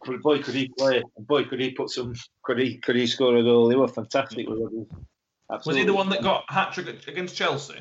Could- 0.00 0.22
Boy, 0.22 0.40
could 0.42 0.54
he 0.54 0.68
play? 0.68 1.02
Boy, 1.18 1.44
could 1.44 1.60
he 1.60 1.72
put 1.72 1.90
some? 1.90 2.14
Could 2.42 2.58
he? 2.58 2.78
Could 2.78 2.96
he 2.96 3.06
score 3.06 3.36
a 3.36 3.42
goal? 3.42 3.68
They 3.68 3.76
were 3.76 3.88
fantastic. 3.88 4.48
with 4.48 4.58
him. 4.60 4.86
Was 5.64 5.76
he 5.76 5.84
the 5.84 5.94
one 5.94 6.08
that 6.10 6.22
got 6.22 6.44
hat 6.48 6.72
trick 6.72 7.06
against 7.08 7.36
Chelsea? 7.36 7.78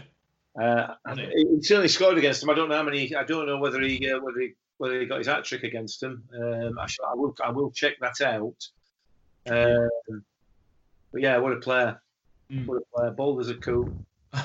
Uh, 0.60 0.96
he 1.16 1.58
he 1.58 1.62
certainly 1.62 1.88
scored 1.88 2.18
against 2.18 2.42
them. 2.42 2.50
I 2.50 2.54
don't 2.54 2.70
know 2.70 2.78
how 2.78 2.84
many. 2.84 3.16
I 3.16 3.24
don't 3.24 3.46
know 3.46 3.58
whether 3.58 3.82
he 3.82 4.12
uh, 4.12 4.20
whether 4.20 4.40
he 4.40 4.54
whether 4.78 5.00
he 5.00 5.06
got 5.06 5.20
his 5.20 5.28
hat 5.28 5.44
trick 5.44 5.64
against 5.64 6.00
them. 6.00 6.24
Um, 6.34 6.80
I, 6.80 6.88
shall, 6.88 7.06
I 7.06 7.16
will 7.16 7.36
I 7.44 7.52
will 7.52 7.72
check 7.72 7.94
that 8.00 8.22
out. 8.22 8.70
Um, 9.48 10.24
but 11.12 11.22
yeah, 11.22 11.38
what 11.38 11.54
a 11.54 11.58
player! 11.58 12.02
Mm. 12.52 12.66
What 12.66 12.82
a 12.82 12.86
player! 12.96 13.12
Bold 13.12 13.50
are 13.50 13.54
cool. 13.56 13.92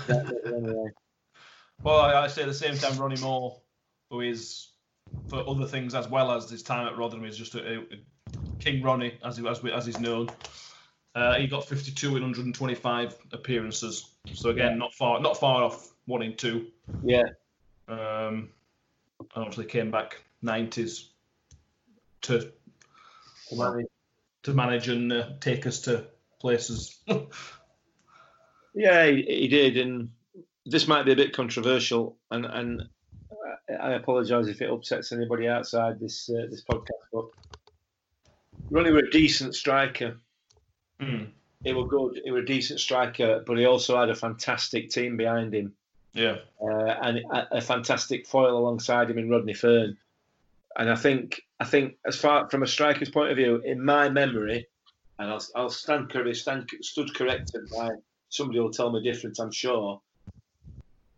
anyway. 0.09 0.91
Well, 1.83 2.01
I, 2.01 2.25
I 2.25 2.27
say 2.27 2.43
at 2.43 2.49
the 2.49 2.55
same 2.55 2.77
time, 2.77 2.99
Ronnie 2.99 3.21
Moore, 3.21 3.61
who 4.11 4.21
is 4.21 4.69
for 5.29 5.49
other 5.49 5.67
things 5.67 5.95
as 5.95 6.09
well 6.09 6.31
as 6.33 6.51
his 6.51 6.63
time 6.63 6.87
at 6.87 6.97
Rotherham, 6.97 7.25
is 7.25 7.37
just 7.37 7.55
a, 7.55 7.79
a 7.79 7.85
King 8.59 8.83
Ronnie, 8.83 9.19
as 9.25 9.37
he 9.37 9.47
as, 9.47 9.63
we- 9.63 9.73
as 9.73 9.87
he's 9.87 10.01
known. 10.01 10.29
Uh, 11.15 11.35
he 11.39 11.47
got 11.49 11.65
52 11.65 12.07
in 12.09 12.23
125 12.23 13.17
appearances, 13.33 14.15
so 14.33 14.51
again, 14.51 14.79
not 14.79 14.95
far 14.95 15.21
not 15.21 15.37
far 15.39 15.65
off 15.65 15.93
one 16.07 16.23
in 16.23 16.37
two. 16.37 16.69
Yeah, 17.03 17.25
Um, 17.89 18.51
and 19.21 19.29
obviously 19.35 19.65
came 19.65 19.91
back 19.91 20.23
90s 20.45 21.09
to 22.23 22.53
to 24.43 24.55
manage 24.55 24.89
and 24.89 25.13
uh, 25.13 25.31
take 25.41 25.67
us 25.67 25.81
to 25.81 26.07
places. 26.41 27.03
yeah, 28.75 29.07
he, 29.07 29.23
he 29.23 29.49
did, 29.49 29.77
and 29.77 30.11
this 30.67 30.87
might 30.87 31.05
be 31.05 31.13
a 31.13 31.17
bit 31.17 31.33
controversial, 31.35 32.17
and 32.31 32.47
and 32.47 32.83
I 33.81 33.93
apologise 33.93 34.47
if 34.47 34.63
it 34.63 34.71
upsets 34.71 35.13
anybody 35.13 35.49
outside 35.49 36.01
this 36.01 36.29
uh, 36.31 36.47
this 36.51 36.65
podcast, 36.65 37.07
but 37.13 37.27
Ronnie 38.71 38.91
were 38.91 39.01
a 39.01 39.11
decent 39.11 39.55
striker. 39.55 40.19
Hmm. 40.99 41.25
He 41.63 41.73
were 41.73 41.87
good. 41.87 42.21
He 42.25 42.31
were 42.31 42.39
a 42.39 42.47
decent 42.47 42.81
striker, 42.81 43.43
but 43.47 43.59
he 43.59 43.67
also 43.67 43.99
had 43.99 44.09
a 44.09 44.15
fantastic 44.15 44.91
team 44.91 45.17
behind 45.17 45.55
him. 45.55 45.75
Yeah. 46.13 46.39
uh, 46.61 46.97
and 47.03 47.19
a, 47.19 47.59
a 47.59 47.61
fantastic 47.61 48.27
foil 48.27 48.59
alongside 48.59 49.11
him 49.11 49.19
in 49.19 49.31
Rodney 49.31 49.55
Fern. 49.55 49.97
And 50.77 50.91
I 50.91 50.97
think, 50.97 51.43
I 51.59 51.65
think, 51.65 51.99
as 52.07 52.17
far 52.17 52.49
from 52.49 52.63
a 52.63 52.67
striker's 52.67 53.11
point 53.11 53.31
of 53.31 53.37
view, 53.37 53.63
in 53.65 53.85
my 53.85 54.09
memory, 54.09 54.67
and 55.19 55.31
I'll, 55.31 55.45
I'll 55.55 55.71
stand, 55.71 56.11
cor- 56.11 56.33
stand 56.35 56.71
stood 56.81 57.15
corrected 57.15 57.69
by 57.71 57.91
somebody 58.29 58.61
will 58.61 58.71
tell 58.71 58.91
me 58.91 59.03
different. 59.03 59.39
I'm 59.41 59.53
sure 59.53 60.01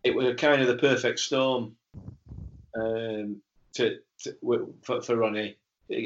it 0.03 0.13
was 0.13 0.35
kind 0.35 0.61
of 0.61 0.67
the 0.67 0.77
perfect 0.77 1.19
storm 1.19 1.75
um, 2.75 3.41
to, 3.73 3.97
to 4.19 4.35
for, 4.83 5.01
for 5.01 5.17
Ronnie. 5.17 5.57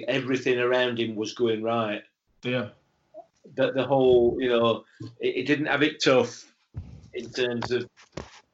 Everything 0.08 0.60
around 0.60 1.00
him 1.00 1.16
was 1.16 1.34
going 1.34 1.64
right. 1.64 2.04
Yeah. 2.44 2.70
The, 3.56 3.72
the 3.72 3.86
whole, 3.86 4.38
you 4.40 4.50
know, 4.50 4.84
it, 5.20 5.38
it 5.38 5.48
didn't 5.48 5.68
have 5.68 5.84
it 5.84 6.04
tough 6.04 6.52
in 7.14 7.30
terms 7.30 7.72
of 7.72 7.88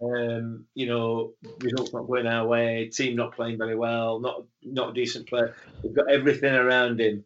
um, 0.02 0.66
you 0.76 0.86
know, 0.86 1.34
results 1.60 1.94
not 1.94 2.08
going 2.08 2.28
our 2.28 2.46
way, 2.46 2.90
team 2.90 3.16
not 3.16 3.36
playing 3.36 3.58
very 3.58 3.76
well, 3.76 4.20
not 4.20 4.44
not 4.62 4.90
a 4.90 4.94
decent 4.94 5.28
player. 5.28 5.56
We've 5.82 5.96
got 5.96 6.12
everything 6.12 6.54
around 6.54 7.00
him 7.00 7.24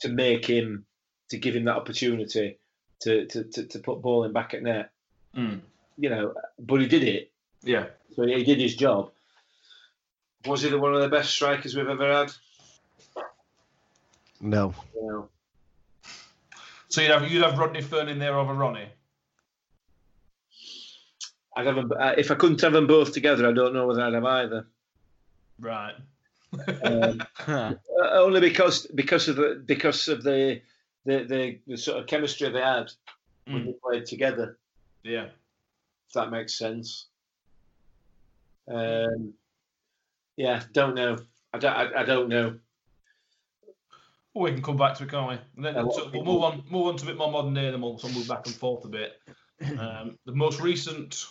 to 0.00 0.08
make 0.08 0.46
him 0.46 0.86
to 1.30 1.38
give 1.38 1.56
him 1.56 1.64
that 1.64 1.76
opportunity. 1.76 2.58
to 3.00 3.26
to, 3.26 3.44
to, 3.44 3.64
to 3.64 3.78
put 3.78 4.02
ball 4.02 4.24
in 4.24 4.32
back 4.32 4.54
at 4.54 4.62
net. 4.62 4.90
Mm. 5.36 5.60
You 5.98 6.10
know, 6.10 6.34
but 6.58 6.80
he 6.80 6.86
did 6.86 7.04
it. 7.04 7.30
Yeah. 7.62 7.86
So 8.14 8.26
he 8.26 8.44
did 8.44 8.60
his 8.60 8.76
job. 8.76 9.10
Was 10.46 10.62
he 10.62 10.68
the, 10.70 10.78
one 10.78 10.94
of 10.94 11.00
the 11.00 11.08
best 11.08 11.30
strikers 11.30 11.74
we've 11.74 11.88
ever 11.88 12.12
had? 12.12 12.32
No. 14.40 14.74
You 14.94 15.06
know, 15.06 15.28
So 16.88 17.00
you'd 17.00 17.10
have 17.10 17.30
you'd 17.30 17.42
have 17.42 17.58
Rodney 17.58 17.82
Fern 17.82 18.08
in 18.08 18.18
there 18.18 18.38
over 18.38 18.54
Ronnie. 18.54 18.88
I'd 21.56 21.66
have 21.66 21.76
them, 21.76 21.90
uh, 21.98 22.12
if 22.18 22.30
I 22.30 22.34
couldn't 22.34 22.60
have 22.60 22.74
them 22.74 22.86
both 22.86 23.12
together, 23.14 23.48
I 23.48 23.52
don't 23.52 23.72
know 23.72 23.86
whether 23.86 24.02
I'd 24.02 24.12
have 24.12 24.24
either. 24.24 24.66
Right. 25.58 25.94
Um, 26.84 27.22
uh, 27.46 27.74
only 28.12 28.40
because 28.40 28.86
because 28.94 29.28
of 29.28 29.36
the 29.36 29.62
because 29.64 30.06
of 30.08 30.22
the 30.22 30.60
the, 31.06 31.24
the, 31.24 31.58
the 31.66 31.76
sort 31.78 31.98
of 31.98 32.06
chemistry 32.06 32.50
they 32.50 32.60
had 32.60 32.90
when 33.46 33.62
Mm. 33.62 33.66
they 33.66 33.72
played 33.82 34.06
together. 34.06 34.58
Yeah. 35.02 35.26
If 36.08 36.12
that 36.14 36.30
makes 36.32 36.58
sense. 36.58 37.06
Um, 38.68 39.34
yeah, 40.36 40.62
don't 40.72 40.94
know. 40.94 41.18
I 41.52 41.58
don't. 41.58 41.72
I, 41.72 42.00
I 42.00 42.04
don't 42.04 42.28
know. 42.28 42.58
Well, 44.34 44.44
we 44.44 44.52
can 44.52 44.62
come 44.62 44.76
back 44.76 44.96
to 44.96 45.04
it, 45.04 45.10
can't 45.10 45.30
we? 45.30 45.38
And 45.56 45.64
then 45.64 45.90
so 45.90 46.10
we'll 46.12 46.24
move 46.24 46.42
on, 46.42 46.62
move 46.68 46.88
on 46.88 46.96
to 46.98 47.04
a 47.04 47.06
bit 47.06 47.16
more 47.16 47.32
modern 47.32 47.54
day, 47.54 47.70
then 47.70 47.80
we'll 47.80 47.98
move 48.02 48.28
back 48.28 48.46
and 48.46 48.54
forth 48.54 48.84
a 48.84 48.88
bit. 48.88 49.20
Um, 49.58 50.18
the 50.26 50.32
most 50.32 50.60
recent 50.60 51.24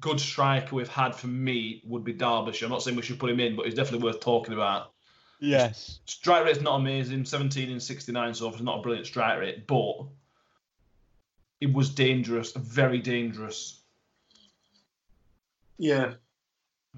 good 0.00 0.18
striker 0.18 0.74
we've 0.74 0.88
had 0.88 1.14
for 1.14 1.26
me 1.26 1.82
would 1.84 2.02
be 2.02 2.14
Derbyshire. 2.14 2.64
I'm 2.64 2.70
not 2.70 2.82
saying 2.82 2.96
we 2.96 3.02
should 3.02 3.18
put 3.18 3.28
him 3.28 3.38
in, 3.38 3.54
but 3.54 3.66
he's 3.66 3.74
definitely 3.74 4.02
worth 4.02 4.20
talking 4.20 4.54
about. 4.54 4.94
Yes. 5.40 6.00
Strike 6.06 6.46
rate's 6.46 6.62
not 6.62 6.76
amazing, 6.80 7.26
17 7.26 7.70
in 7.70 7.78
69, 7.78 8.32
so 8.32 8.48
it's 8.48 8.62
not 8.62 8.78
a 8.78 8.82
brilliant 8.82 9.06
strike 9.06 9.38
rate, 9.38 9.66
but 9.66 10.06
it 11.60 11.70
was 11.70 11.90
dangerous, 11.90 12.52
very 12.52 12.98
dangerous. 12.98 13.82
Yeah, 15.76 16.14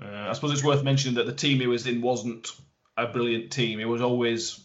Uh, 0.00 0.28
I 0.28 0.32
suppose 0.35 0.52
it's 0.52 0.64
worth 0.64 0.85
mentioning 0.85 1.14
that 1.16 1.26
the 1.26 1.32
team 1.32 1.61
he 1.61 1.66
was 1.66 1.87
in 1.87 2.02
wasn't 2.02 2.52
a 2.96 3.06
brilliant 3.06 3.50
team. 3.50 3.78
He 3.78 3.85
was 3.85 4.02
always, 4.02 4.61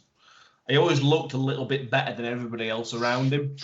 he 0.67 0.77
always 0.77 1.01
looked 1.01 1.33
a 1.33 1.37
little 1.37 1.65
bit 1.65 1.89
better 1.89 2.13
than 2.13 2.25
everybody 2.25 2.69
else 2.69 2.93
around 2.93 3.31
him. 3.31 3.55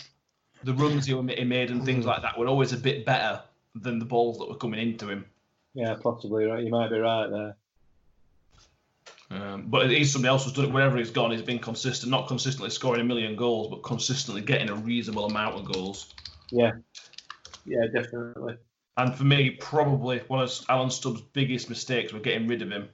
The 0.64 0.74
runs 0.74 1.06
he 1.06 1.14
made 1.14 1.70
and 1.70 1.86
things 1.86 2.06
like 2.06 2.22
that 2.22 2.38
were 2.38 2.48
always 2.48 2.74
a 2.74 2.78
bit 2.78 3.06
better 3.06 3.42
than 3.76 4.00
the 4.00 4.06
balls 4.06 4.40
that 4.40 4.50
were 4.50 4.56
coming 4.56 4.80
into 4.80 5.08
him. 5.08 5.26
yeah, 5.74 5.96
possibly 6.02 6.46
right. 6.46 6.64
You 6.64 6.72
might 6.72 6.90
be 6.90 6.98
right 6.98 7.30
there. 7.30 7.56
Um, 9.30 9.66
but 9.68 9.90
he's 9.90 10.12
somebody 10.12 10.30
else 10.30 10.46
who's 10.46 10.54
done 10.54 10.66
it 10.66 10.72
wherever 10.72 10.98
he's 10.98 11.12
gone. 11.12 11.32
He's 11.32 11.42
been 11.42 11.60
consistent, 11.60 12.10
not 12.10 12.28
consistently 12.28 12.70
scoring 12.70 13.02
a 13.02 13.04
million 13.04 13.36
goals, 13.36 13.70
but 13.70 13.84
consistently 13.84 14.42
getting 14.42 14.70
a 14.70 14.76
reasonable 14.76 15.26
amount 15.26 15.56
of 15.56 15.66
goals. 15.66 16.14
Yeah, 16.50 16.74
yeah, 17.66 17.88
definitely. 17.94 18.58
And 18.98 19.16
for 19.16 19.24
me, 19.24 19.52
probably 19.52 20.20
one 20.28 20.42
of 20.42 20.52
Alan 20.70 20.90
Stubbs' 20.90 21.22
biggest 21.22 21.70
mistakes 21.70 22.12
was 22.14 22.24
getting 22.24 22.48
rid 22.48 22.62
of 22.64 22.72
him 22.72 22.90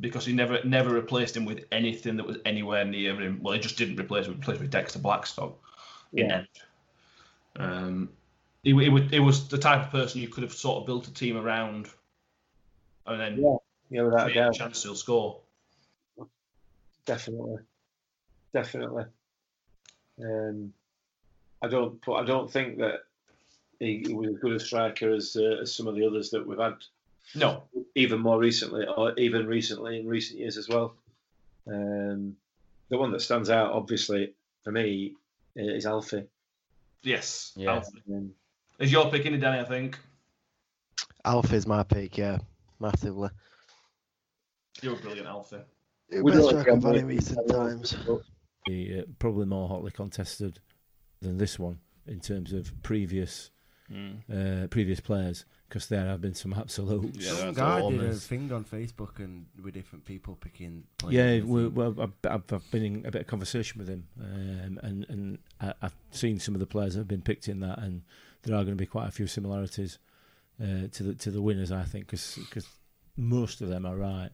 because 0.00 0.26
he 0.26 0.32
never 0.34 0.62
never 0.64 0.90
replaced 0.90 1.36
him 1.36 1.46
with 1.46 1.64
anything 1.72 2.16
that 2.18 2.26
was 2.26 2.36
anywhere 2.44 2.84
near 2.84 3.18
him. 3.18 3.40
Well, 3.42 3.54
he 3.54 3.60
just 3.60 3.78
didn't 3.78 3.98
replace 3.98 4.26
him. 4.26 4.34
He 4.34 4.38
replaced 4.40 4.60
with 4.60 4.70
Dexter 4.70 4.98
Blackstock. 4.98 5.56
Yeah. 6.12 6.44
Um, 7.56 8.10
he, 8.62 8.70
he, 8.70 8.88
would- 8.88 9.10
he 9.10 9.20
was 9.20 9.48
the 9.48 9.58
type 9.58 9.86
of 9.86 9.90
person 9.90 10.20
you 10.20 10.28
could 10.28 10.42
have 10.42 10.52
sort 10.52 10.80
of 10.80 10.86
built 10.86 11.08
a 11.08 11.12
team 11.14 11.36
around, 11.36 11.88
and 13.06 13.20
then 13.20 13.38
Yeah, 13.42 13.56
Yeah, 13.90 14.02
without 14.02 14.30
a 14.36 14.48
a 14.48 14.52
chance 14.52 14.82
he'll 14.82 14.94
score. 14.94 15.40
definitely, 17.06 17.62
definitely. 18.52 19.04
Um, 20.22 20.72
I 21.62 21.68
don't. 21.68 22.00
I 22.08 22.24
don't 22.24 22.50
think 22.50 22.78
that 22.78 23.04
he, 23.80 24.02
he 24.06 24.14
was 24.14 24.30
as 24.30 24.40
good 24.40 24.52
a 24.52 24.60
striker 24.60 25.12
as, 25.12 25.36
uh, 25.36 25.58
as 25.62 25.74
some 25.74 25.86
of 25.86 25.94
the 25.94 26.06
others 26.06 26.30
that 26.30 26.46
we've 26.46 26.58
had 26.58 26.74
No, 27.34 27.64
even 27.94 28.20
more 28.20 28.38
recently, 28.38 28.86
or 28.86 29.12
even 29.18 29.46
recently 29.46 30.00
in 30.00 30.06
recent 30.08 30.40
years 30.40 30.56
as 30.56 30.68
well. 30.68 30.94
Um, 31.66 32.36
the 32.88 32.98
one 32.98 33.12
that 33.12 33.20
stands 33.20 33.50
out, 33.50 33.72
obviously, 33.72 34.32
for 34.64 34.72
me, 34.72 35.14
is 35.54 35.86
Alfie. 35.86 36.24
yes, 37.02 37.52
Yeah. 37.56 37.74
Alfie. 37.74 38.02
Um, 38.12 38.32
Is 38.78 38.90
your 38.92 39.10
pick 39.10 39.26
in 39.26 39.38
Danny? 39.38 39.60
I 39.60 39.64
think 39.64 39.98
Alfie's 41.24 41.66
my 41.66 41.82
pick, 41.82 42.16
yeah, 42.16 42.38
massively. 42.80 43.30
you're 44.82 44.94
a 44.94 44.96
brilliant 44.96 45.26
Alfie. 45.28 45.58
we 46.10 46.22
Best 46.32 46.42
don't 46.42 46.48
striker 46.62 46.72
I've 46.72 46.84
in 46.96 47.06
with 47.06 47.16
recent 47.16 47.46
that, 47.48 47.54
times. 47.54 47.94
but 48.06 48.22
be, 48.66 48.98
uh, 48.98 49.02
probably 49.18 49.46
more 49.46 49.68
hotly 49.68 49.90
contested 49.90 50.60
than 51.20 51.36
this 51.38 51.58
one 51.58 51.78
in 52.06 52.20
terms 52.20 52.52
of 52.52 52.72
previous 52.82 53.50
uh, 53.90 54.66
previous 54.68 55.00
players 55.00 55.44
because 55.68 55.86
there 55.88 56.04
have 56.06 56.20
been 56.20 56.34
some 56.34 56.52
absolute 56.56 57.14
Yeah, 57.16 57.32
Some 57.32 57.54
guy 57.54 57.88
did 57.90 58.00
a 58.04 58.14
thing 58.14 58.52
on 58.52 58.64
Facebook 58.64 59.18
and 59.18 59.46
with 59.62 59.74
different 59.74 60.04
people 60.04 60.36
picking. 60.36 60.84
players 60.98 61.14
Yeah, 61.14 61.44
we, 61.46 61.68
well, 61.68 61.94
I've, 62.00 62.12
I've 62.30 62.42
I've 62.52 62.70
been 62.70 62.84
in 62.84 63.06
a 63.06 63.10
bit 63.10 63.22
of 63.22 63.26
conversation 63.26 63.78
with 63.78 63.88
him, 63.88 64.08
um, 64.20 64.78
and 64.82 65.06
and 65.08 65.38
I, 65.60 65.72
I've 65.82 65.96
seen 66.10 66.38
some 66.40 66.54
of 66.54 66.60
the 66.60 66.66
players 66.66 66.94
that 66.94 67.00
have 67.00 67.08
been 67.08 67.22
picked 67.22 67.48
in 67.48 67.60
that, 67.60 67.78
and 67.78 68.02
there 68.42 68.54
are 68.54 68.62
going 68.64 68.76
to 68.76 68.82
be 68.82 68.86
quite 68.86 69.08
a 69.08 69.12
few 69.12 69.26
similarities 69.26 69.98
uh, 70.62 70.88
to 70.92 71.02
the 71.02 71.14
to 71.14 71.30
the 71.30 71.42
winners, 71.42 71.70
I 71.72 71.84
think, 71.84 72.06
because 72.06 72.38
most 73.16 73.60
of 73.60 73.68
them 73.68 73.84
are 73.86 73.96
right, 73.96 74.30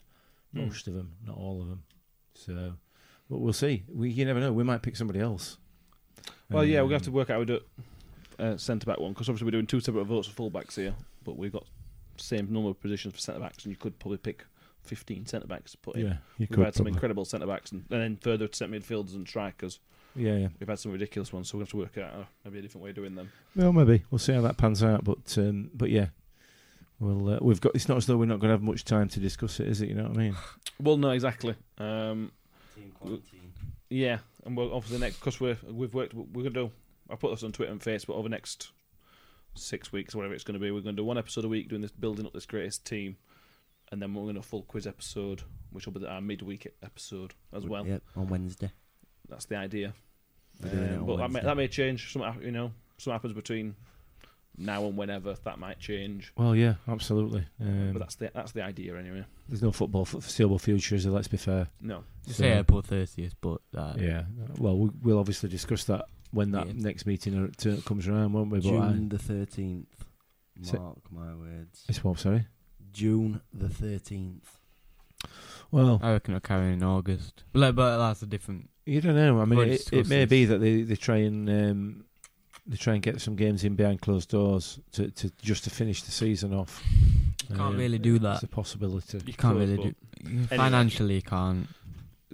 Hmm. 0.52 0.66
most 0.66 0.86
of 0.88 0.94
them, 0.94 1.16
not 1.26 1.36
all 1.36 1.62
of 1.62 1.68
them. 1.68 1.82
So, 2.34 2.74
but 3.30 3.38
we'll 3.38 3.52
see. 3.52 3.84
We 3.92 4.10
you 4.10 4.24
never 4.24 4.40
know. 4.40 4.52
We 4.52 4.64
might 4.64 4.82
pick 4.82 4.96
somebody 4.96 5.20
else. 5.20 5.58
Well, 6.50 6.64
yeah, 6.64 6.80
we're 6.82 6.88
gonna 6.88 6.94
have 6.96 7.02
to 7.02 7.10
Um, 7.10 7.14
work 7.16 7.30
out 7.30 7.34
how 7.34 7.44
to 7.44 7.46
do 7.46 7.60
uh, 8.38 8.56
centre 8.56 8.86
back 8.86 8.98
one 9.00 9.12
because 9.12 9.28
obviously 9.28 9.46
we're 9.46 9.50
doing 9.52 9.66
two 9.66 9.80
separate 9.80 10.04
votes 10.04 10.28
for 10.28 10.34
full 10.34 10.50
backs 10.50 10.76
here, 10.76 10.94
but 11.24 11.36
we've 11.36 11.52
got 11.52 11.64
same 12.16 12.52
number 12.52 12.70
of 12.70 12.80
positions 12.80 13.14
for 13.14 13.20
centre 13.20 13.40
backs, 13.40 13.64
and 13.64 13.72
you 13.72 13.76
could 13.76 13.98
probably 13.98 14.18
pick 14.18 14.44
fifteen 14.82 15.26
centre 15.26 15.46
backs 15.46 15.72
to 15.72 15.78
put 15.78 15.96
in. 15.96 16.02
Yeah, 16.06 16.12
you 16.12 16.16
We've 16.40 16.50
could 16.50 16.64
had 16.64 16.74
some 16.74 16.84
probably. 16.84 16.96
incredible 16.96 17.24
centre 17.24 17.46
backs, 17.46 17.72
and, 17.72 17.84
and 17.90 18.00
then 18.02 18.16
further 18.16 18.46
to 18.48 18.56
centre 18.56 18.78
midfielders 18.78 19.14
and 19.14 19.26
strikers. 19.26 19.80
Yeah, 20.16 20.36
yeah. 20.36 20.48
We've 20.60 20.68
had 20.68 20.78
some 20.78 20.92
ridiculous 20.92 21.32
ones, 21.32 21.48
so 21.50 21.58
we 21.58 21.62
have 21.62 21.70
to 21.70 21.76
work 21.76 21.98
out 21.98 22.12
uh, 22.14 22.24
maybe 22.44 22.60
a 22.60 22.62
different 22.62 22.84
way 22.84 22.90
of 22.90 22.96
doing 22.96 23.16
them. 23.16 23.32
Well, 23.56 23.72
maybe 23.72 24.04
we'll 24.10 24.20
see 24.20 24.32
how 24.32 24.42
that 24.42 24.56
pans 24.56 24.82
out. 24.84 25.02
But 25.04 25.36
um, 25.38 25.70
but 25.74 25.90
yeah, 25.90 26.06
well, 27.00 27.30
uh, 27.34 27.38
we've 27.42 27.60
got. 27.60 27.74
It's 27.74 27.88
not 27.88 27.96
as 27.96 28.06
though 28.06 28.16
we're 28.16 28.26
not 28.26 28.38
going 28.38 28.50
to 28.50 28.54
have 28.54 28.62
much 28.62 28.84
time 28.84 29.08
to 29.08 29.18
discuss 29.20 29.58
it, 29.58 29.66
is 29.66 29.80
it? 29.80 29.88
You 29.88 29.96
know 29.96 30.04
what 30.04 30.12
I 30.16 30.20
mean? 30.20 30.36
Well, 30.80 30.96
no, 30.96 31.10
exactly. 31.10 31.56
Um, 31.78 32.30
Team 32.76 32.92
quarantine. 32.98 33.52
yeah, 33.90 34.18
and 34.44 34.56
we're 34.56 34.72
obviously 34.72 34.98
next 34.98 35.16
because 35.18 35.40
we're 35.40 35.56
we've 35.68 35.92
worked. 35.94 36.14
We're 36.14 36.44
gonna 36.44 36.50
do. 36.50 36.70
I 37.10 37.16
put 37.16 37.30
this 37.32 37.42
on 37.42 37.52
Twitter 37.52 37.72
and 37.72 37.80
Facebook 37.80 38.14
over 38.14 38.24
the 38.24 38.28
next 38.30 38.70
six 39.54 39.92
weeks 39.92 40.14
or 40.14 40.18
whatever 40.18 40.34
it's 40.34 40.44
going 40.44 40.54
to 40.58 40.60
be. 40.60 40.70
We're 40.70 40.80
going 40.80 40.96
to 40.96 41.02
do 41.02 41.06
one 41.06 41.18
episode 41.18 41.44
a 41.44 41.48
week 41.48 41.68
doing 41.68 41.82
this, 41.82 41.92
building 41.92 42.26
up 42.26 42.32
this 42.32 42.46
greatest 42.46 42.84
team, 42.86 43.16
and 43.92 44.00
then 44.02 44.14
we're 44.14 44.22
going 44.22 44.34
to 44.34 44.40
do 44.40 44.44
a 44.44 44.48
full 44.48 44.62
quiz 44.62 44.86
episode, 44.86 45.42
which 45.70 45.86
will 45.86 45.92
be 45.92 46.06
our 46.06 46.20
midweek 46.20 46.66
episode 46.82 47.34
as 47.52 47.64
well. 47.66 47.86
Yep, 47.86 48.02
on 48.16 48.28
Wednesday. 48.28 48.70
That's 49.28 49.44
the 49.46 49.56
idea. 49.56 49.94
We're 50.62 50.70
doing 50.70 50.82
it 50.84 50.98
Um, 50.98 51.06
but 51.06 51.16
that 51.16 51.30
may, 51.30 51.40
that 51.40 51.56
may 51.56 51.68
change. 51.68 52.12
Some 52.12 52.22
you 52.42 52.50
know, 52.50 52.72
something 52.98 53.12
happens 53.14 53.32
between 53.34 53.74
now 54.56 54.84
and 54.84 54.96
whenever 54.96 55.34
that 55.44 55.58
might 55.58 55.80
change. 55.80 56.32
Well, 56.36 56.54
yeah, 56.54 56.74
absolutely. 56.86 57.44
Um, 57.60 57.92
but 57.92 57.98
that's 58.00 58.14
the 58.16 58.30
that's 58.34 58.52
the 58.52 58.62
idea 58.62 58.96
anyway. 58.96 59.24
there's 59.48 59.62
no 59.62 59.72
football 59.72 60.04
for 60.04 60.20
foreseeable 60.20 60.58
future, 60.60 60.94
is 60.94 61.04
there? 61.04 61.12
Let's 61.12 61.26
be 61.28 61.36
fair. 61.36 61.68
No, 61.80 62.04
Just 62.24 62.38
So- 62.38 62.44
say 62.44 62.58
April 62.58 62.82
30th, 62.82 63.32
but 63.40 63.60
uh, 63.76 63.94
Yeah. 63.98 64.24
Well, 64.58 64.78
we, 64.78 64.90
we'll 65.02 65.18
obviously 65.18 65.48
discuss 65.48 65.84
that 65.84 66.04
when 66.34 66.50
that 66.52 66.66
Yeah. 66.66 66.72
next 66.76 67.06
meeting 67.06 67.36
are- 67.38 67.48
to, 67.48 67.76
comes 67.82 68.06
around, 68.08 68.32
won't 68.32 68.50
we? 68.50 68.60
But 68.60 68.68
I, 68.68 68.70
June 68.92 69.08
the 69.08 69.18
13th. 69.18 69.86
So- 70.62 70.78
Mark 70.78 70.98
my 71.10 71.34
words. 71.34 71.84
it's 71.88 72.02
what? 72.04 72.18
Sorry. 72.18 72.46
June 72.92 73.40
the 73.52 73.68
13th. 73.68 74.42
Well, 75.70 75.98
I 76.02 76.12
reckon 76.12 76.34
it'll 76.34 76.46
carry 76.46 76.72
in 76.72 76.82
August. 76.82 77.42
But, 77.52 77.74
but 77.74 77.98
that's 77.98 78.22
a 78.22 78.26
different. 78.26 78.70
you 78.86 79.00
don't 79.00 79.16
know. 79.16 79.40
I 79.40 79.44
mean, 79.44 79.58
it, 79.70 79.92
it 79.92 80.08
may 80.08 80.24
be 80.26 80.44
that 80.44 80.58
they, 80.58 80.82
they 80.82 80.94
try 80.96 81.16
and 81.18 81.48
um, 81.48 82.04
they 82.66 82.76
try 82.76 82.94
and 82.94 83.02
get 83.02 83.20
some 83.20 83.34
games 83.34 83.64
in 83.64 83.74
behind 83.74 84.00
closed 84.00 84.30
doors 84.30 84.78
to, 84.92 85.10
to 85.10 85.30
just 85.42 85.64
to 85.64 85.70
finish 85.70 86.02
the 86.02 86.12
season 86.12 86.54
off. 86.54 86.82
You 87.50 87.56
can't 87.56 87.60
Um, 87.60 87.76
really 87.76 87.98
do 87.98 88.18
that. 88.20 88.34
It's 88.34 88.42
a 88.44 88.48
possibility. 88.48 89.18
you 89.18 89.24
You 89.26 89.32
can't 89.34 89.58
could, 89.58 89.68
really 89.68 89.94
but 90.22 90.24
do. 90.24 90.56
Financially, 90.56 91.14
you 91.16 91.22
can't. 91.22 91.66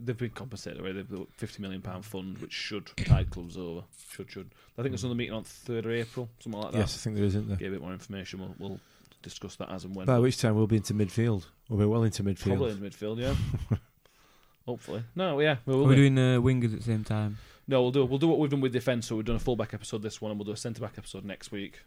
They've 0.03 0.17
been 0.17 0.31
compensated 0.31 0.81
already. 0.81 1.03
They've 1.03 1.11
got 1.11 1.29
a 1.29 1.33
fifty 1.33 1.63
million 1.63 1.83
pound 1.83 2.05
fund, 2.05 2.39
which 2.39 2.53
should 2.53 2.87
tide 2.97 3.31
clubs 3.31 3.57
over. 3.57 3.83
Should 4.11 4.31
should. 4.31 4.51
I 4.79 4.83
think 4.83 4.93
there's 4.93 5.05
another 5.05 5.17
meeting 5.17 5.35
on 5.35 5.45
third 5.45 5.87
of 5.87 5.93
April, 5.93 6.29
something 6.41 6.61
like 6.61 6.73
that. 6.73 6.79
Yes, 6.79 6.97
I 6.97 6.99
think 6.99 7.17
there 7.17 7.25
is, 7.25 7.35
isn't 7.35 7.49
there? 7.49 7.57
Get 7.57 7.69
a 7.69 7.71
bit 7.73 7.83
more 7.83 7.93
information. 7.93 8.41
We'll, 8.41 8.55
we'll 8.59 8.81
discuss 9.23 9.57
that 9.57 9.71
as 9.71 9.85
and 9.85 9.95
when. 9.95 10.07
By 10.07 10.19
which 10.19 10.39
time 10.39 10.55
we'll 10.57 10.67
be 10.67 10.77
into 10.77 10.95
midfield. 10.95 11.45
We'll 11.69 11.79
be 11.79 11.87
well 11.87 12.03
into 12.03 12.23
midfield. 12.23 12.57
Probably 12.57 12.71
in 12.71 12.79
midfield, 12.79 13.21
yeah. 13.21 13.35
Hopefully, 14.67 15.03
no, 15.17 15.41
yeah, 15.41 15.57
we 15.67 15.75
Are 15.75 15.77
will. 15.79 15.87
we 15.87 15.95
be. 15.97 16.09
doing 16.09 16.19
uh, 16.19 16.41
wingers 16.41 16.73
at 16.73 16.81
the 16.81 16.85
same 16.85 17.03
time? 17.05 17.39
No, 17.67 17.83
we'll 17.83 17.91
do 17.93 18.05
we'll 18.05 18.19
do 18.19 18.29
what 18.29 18.39
we've 18.39 18.51
done 18.51 18.61
with 18.61 18.73
defence. 18.73 19.07
So 19.07 19.17
we've 19.17 19.25
done 19.25 19.37
a 19.37 19.41
fullback 19.41 19.75
episode 19.75 20.03
this 20.03 20.21
one, 20.21 20.31
and 20.31 20.39
we'll 20.39 20.47
do 20.47 20.53
a 20.53 20.57
centre 20.57 20.81
back 20.81 20.95
episode 20.99 21.25
next 21.25 21.51
week. 21.51 21.81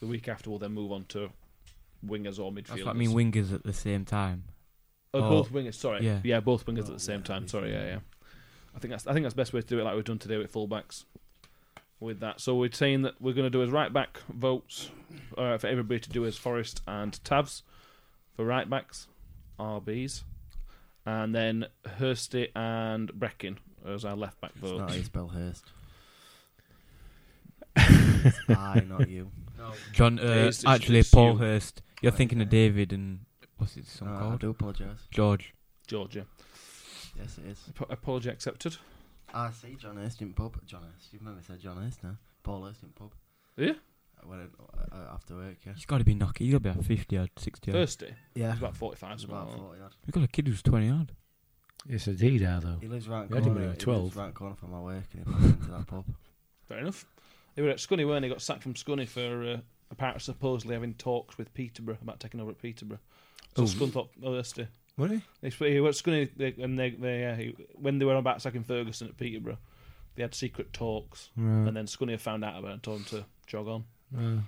The 0.00 0.06
week 0.06 0.28
after, 0.28 0.50
we'll 0.50 0.58
then 0.58 0.72
move 0.72 0.92
on 0.92 1.04
to 1.10 1.30
wingers 2.06 2.38
or 2.38 2.50
midfielders. 2.52 2.66
That's 2.68 2.84
what 2.84 2.96
I 2.96 2.98
mean. 2.98 3.10
Wingers 3.10 3.52
at 3.54 3.62
the 3.64 3.72
same 3.72 4.04
time. 4.04 4.44
Oh, 5.14 5.20
Oh, 5.22 5.28
both 5.42 5.52
wingers. 5.52 5.74
Sorry, 5.74 6.04
yeah. 6.04 6.20
yeah, 6.24 6.40
both 6.40 6.64
wingers 6.66 6.84
at 6.84 6.90
Oh, 6.90 6.94
the 6.94 7.00
same 7.00 7.20
yeah, 7.20 7.24
time. 7.26 7.48
Sorry, 7.48 7.70
yeah, 7.72 7.84
yeah. 7.84 7.98
I 8.74 8.78
think 8.78 8.90
that's 8.92 9.06
I 9.06 9.12
think 9.12 9.24
that's 9.24 9.34
the 9.34 9.40
best 9.42 9.52
way 9.52 9.60
to 9.60 9.66
do 9.66 9.78
it, 9.80 9.84
like 9.84 9.94
we've 9.94 10.04
done 10.04 10.18
today 10.18 10.38
with 10.38 10.52
fullbacks. 10.52 11.04
with 12.00 12.20
that. 12.20 12.40
So 12.40 12.56
we're 12.56 12.72
saying 12.72 13.02
that 13.02 13.14
we're 13.20 13.34
going 13.34 13.44
to 13.46 13.50
do 13.50 13.62
as 13.62 13.70
right 13.70 13.92
back 13.92 14.18
votes 14.32 14.90
uh, 15.38 15.58
for 15.58 15.66
everybody 15.66 16.00
to 16.00 16.08
do 16.10 16.24
as 16.24 16.36
Forest 16.36 16.80
and 16.88 17.12
Tavs 17.24 17.62
for 18.34 18.44
right 18.46 18.68
backs, 18.68 19.06
RBs, 19.60 20.22
and 21.04 21.34
then 21.34 21.66
Hursty 22.00 22.48
and 22.56 23.12
Breckin 23.12 23.56
as 23.86 24.04
our 24.06 24.16
left 24.16 24.40
back 24.40 24.52
votes. 24.54 24.72
It's 24.72 24.80
not 24.80 24.80
how 24.80 24.86
votes. 24.86 24.98
you 24.98 25.04
spell 25.04 25.28
Hurst. 25.28 25.64
I, 28.48 28.82
not 28.88 29.08
you. 29.08 29.30
John, 29.92 30.18
uh, 30.18 30.22
it's- 30.22 30.60
it's- 30.60 30.64
actually, 30.66 30.98
it's 31.00 31.10
Paul 31.10 31.32
you. 31.32 31.38
Hurst. 31.38 31.82
You're 32.00 32.12
thinking 32.12 32.40
of 32.40 32.48
David 32.48 32.92
and 32.92 33.20
what's 33.62 33.76
it 33.76 33.86
some 33.86 34.08
Uh, 34.08 34.16
I 34.16 34.20
called? 34.20 34.40
do 34.40 34.50
apologise. 34.50 35.00
George. 35.10 35.54
Georgia. 35.86 36.26
Yes, 37.18 37.38
it 37.38 37.46
is. 37.50 37.62
Ap- 37.80 37.90
apology 37.90 38.28
accepted. 38.30 38.76
I 39.34 39.50
see 39.50 39.74
John 39.76 39.96
Hurst 39.96 40.20
in 40.22 40.32
pub. 40.32 40.56
John 40.66 40.82
Hurst. 40.82 41.12
You've 41.12 41.22
never 41.22 41.40
said 41.46 41.60
John 41.60 41.76
Hurst 41.82 42.02
now. 42.04 42.16
Paul 42.42 42.64
Hurst 42.64 42.82
in 42.82 42.90
pub. 42.90 43.12
Yeah? 43.56 43.72
I 44.22 44.28
went 44.28 44.50
uh, 44.92 44.96
after 45.12 45.34
work, 45.36 45.56
yeah. 45.66 45.72
He's 45.74 45.84
got 45.84 45.98
to 45.98 46.04
be 46.04 46.14
knocking. 46.14 46.46
You 46.46 46.52
got 46.52 46.58
to 46.58 46.62
be 46.62 46.68
about 46.70 46.84
50 46.84 47.18
odd, 47.18 47.30
60 47.36 47.70
odd. 47.70 47.74
Thirsty. 47.74 48.14
Yeah. 48.34 48.50
He's 48.52 48.58
about 48.60 48.76
45. 48.76 49.12
It's 49.12 49.22
something 49.22 49.36
about 49.36 49.48
like 49.48 49.56
that. 49.56 49.62
40 49.62 49.80
odd. 49.82 49.94
We've 50.06 50.12
got 50.14 50.24
a 50.24 50.28
kid 50.28 50.46
who's 50.48 50.62
20 50.62 50.90
odd. 50.90 51.12
Yes, 51.88 52.06
indeed, 52.06 52.42
are 52.44 52.60
though. 52.60 52.76
He 52.80 52.86
lives 52.88 53.08
right 53.08 53.28
We 53.28 53.34
had 53.36 53.44
him 53.44 53.54
corner. 53.54 53.54
when 53.54 53.62
he 53.62 53.68
was 53.68 53.78
He 53.78 53.84
12. 53.84 54.02
lives 54.04 54.16
right 54.16 54.34
corner 54.34 54.54
from 54.54 54.70
my 54.70 54.80
work 54.80 55.04
and 55.14 55.26
he 55.26 55.32
went 55.32 55.44
into 55.60 55.70
that 55.72 55.86
pub. 55.86 56.04
Fair 56.68 56.78
enough. 56.78 57.04
They 57.56 57.62
were 57.62 57.70
at 57.70 57.78
Scunny, 57.78 58.06
weren't 58.06 58.22
they? 58.22 58.28
Got 58.28 58.40
sacked 58.40 58.62
from 58.62 58.74
Scunny 58.74 59.08
for 59.08 59.42
uh, 59.44 59.56
apparently 59.90 60.20
supposedly 60.20 60.74
having 60.74 60.94
talks 60.94 61.36
with 61.36 61.52
Peterborough 61.54 61.98
about 62.00 62.20
taking 62.20 62.40
over 62.40 62.52
at 62.52 62.62
Peterborough. 62.62 63.00
So 63.56 63.62
Oh. 63.62 63.66
Scunthorpe, 63.66 64.08
oh, 64.22 64.32
Thirsty. 64.32 64.66
What? 64.96 65.10
He? 65.10 65.22
He 65.42 65.80
was 65.80 66.00
Scunny, 66.00 66.30
they, 66.36 66.54
and 66.62 66.78
they, 66.78 66.90
they 66.90 67.24
uh, 67.26 67.34
he, 67.34 67.54
when 67.74 67.98
they 67.98 68.04
were 68.04 68.12
on 68.12 68.18
about 68.18 68.42
sacking 68.42 68.62
Ferguson 68.64 69.08
at 69.08 69.16
Peterborough, 69.16 69.58
they 70.14 70.22
had 70.22 70.34
secret 70.34 70.72
talks, 70.72 71.30
Right. 71.36 71.66
and 71.68 71.76
then 71.76 71.86
Scunny 71.86 72.18
found 72.20 72.44
out 72.44 72.58
about 72.58 72.70
it 72.70 72.74
and 72.74 72.82
told 72.82 72.98
him 73.00 73.04
to 73.06 73.24
jog 73.46 73.68
on. 73.68 73.84
Uh, 74.16 74.40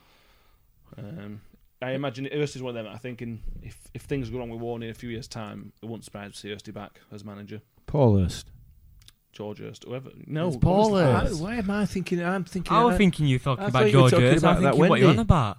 Um, 0.96 1.40
I 1.82 1.92
imagine 1.92 2.28
Hurst 2.32 2.56
is 2.56 2.62
one 2.62 2.76
of 2.76 2.84
them. 2.84 2.92
I 2.94 2.98
think 2.98 3.20
in, 3.20 3.40
if 3.62 3.76
if 3.94 4.02
things 4.02 4.30
go 4.30 4.38
wrong 4.38 4.48
with 4.50 4.60
Warney 4.60 4.84
in 4.84 4.90
a 4.90 4.94
few 4.94 5.10
years' 5.10 5.26
time, 5.28 5.72
it 5.82 5.86
wouldn't 5.86 6.04
surprise 6.04 6.32
to 6.32 6.38
see 6.38 6.48
Hursty 6.48 6.72
back 6.72 7.00
as 7.12 7.24
manager. 7.24 7.60
Paul 7.86 8.18
Hurst. 8.18 8.46
George 9.32 9.58
Hurst, 9.58 9.84
whoever. 9.84 10.10
No, 10.26 10.48
It's 10.48 10.56
Paul 10.58 10.94
Hurst. 10.94 11.40
Why, 11.40 11.50
why 11.50 11.56
am 11.56 11.70
I 11.70 11.86
thinking? 11.86 12.22
I'm 12.22 12.44
thinking. 12.44 12.72
I 12.72 12.84
was 12.84 12.96
thinking 12.96 13.26
you're 13.26 13.40
talking 13.40 13.64
I 13.64 13.68
about 13.68 13.82
thought 13.82 13.90
you 13.90 13.96
were 13.96 14.00
George 14.02 14.10
talking 14.12 14.26
Hurst. 14.28 14.44
I'm 14.44 14.62
that 14.62 14.70
thinking 14.74 14.88
what 14.90 15.00
you're 15.00 15.10
on 15.10 15.18
about. 15.18 15.58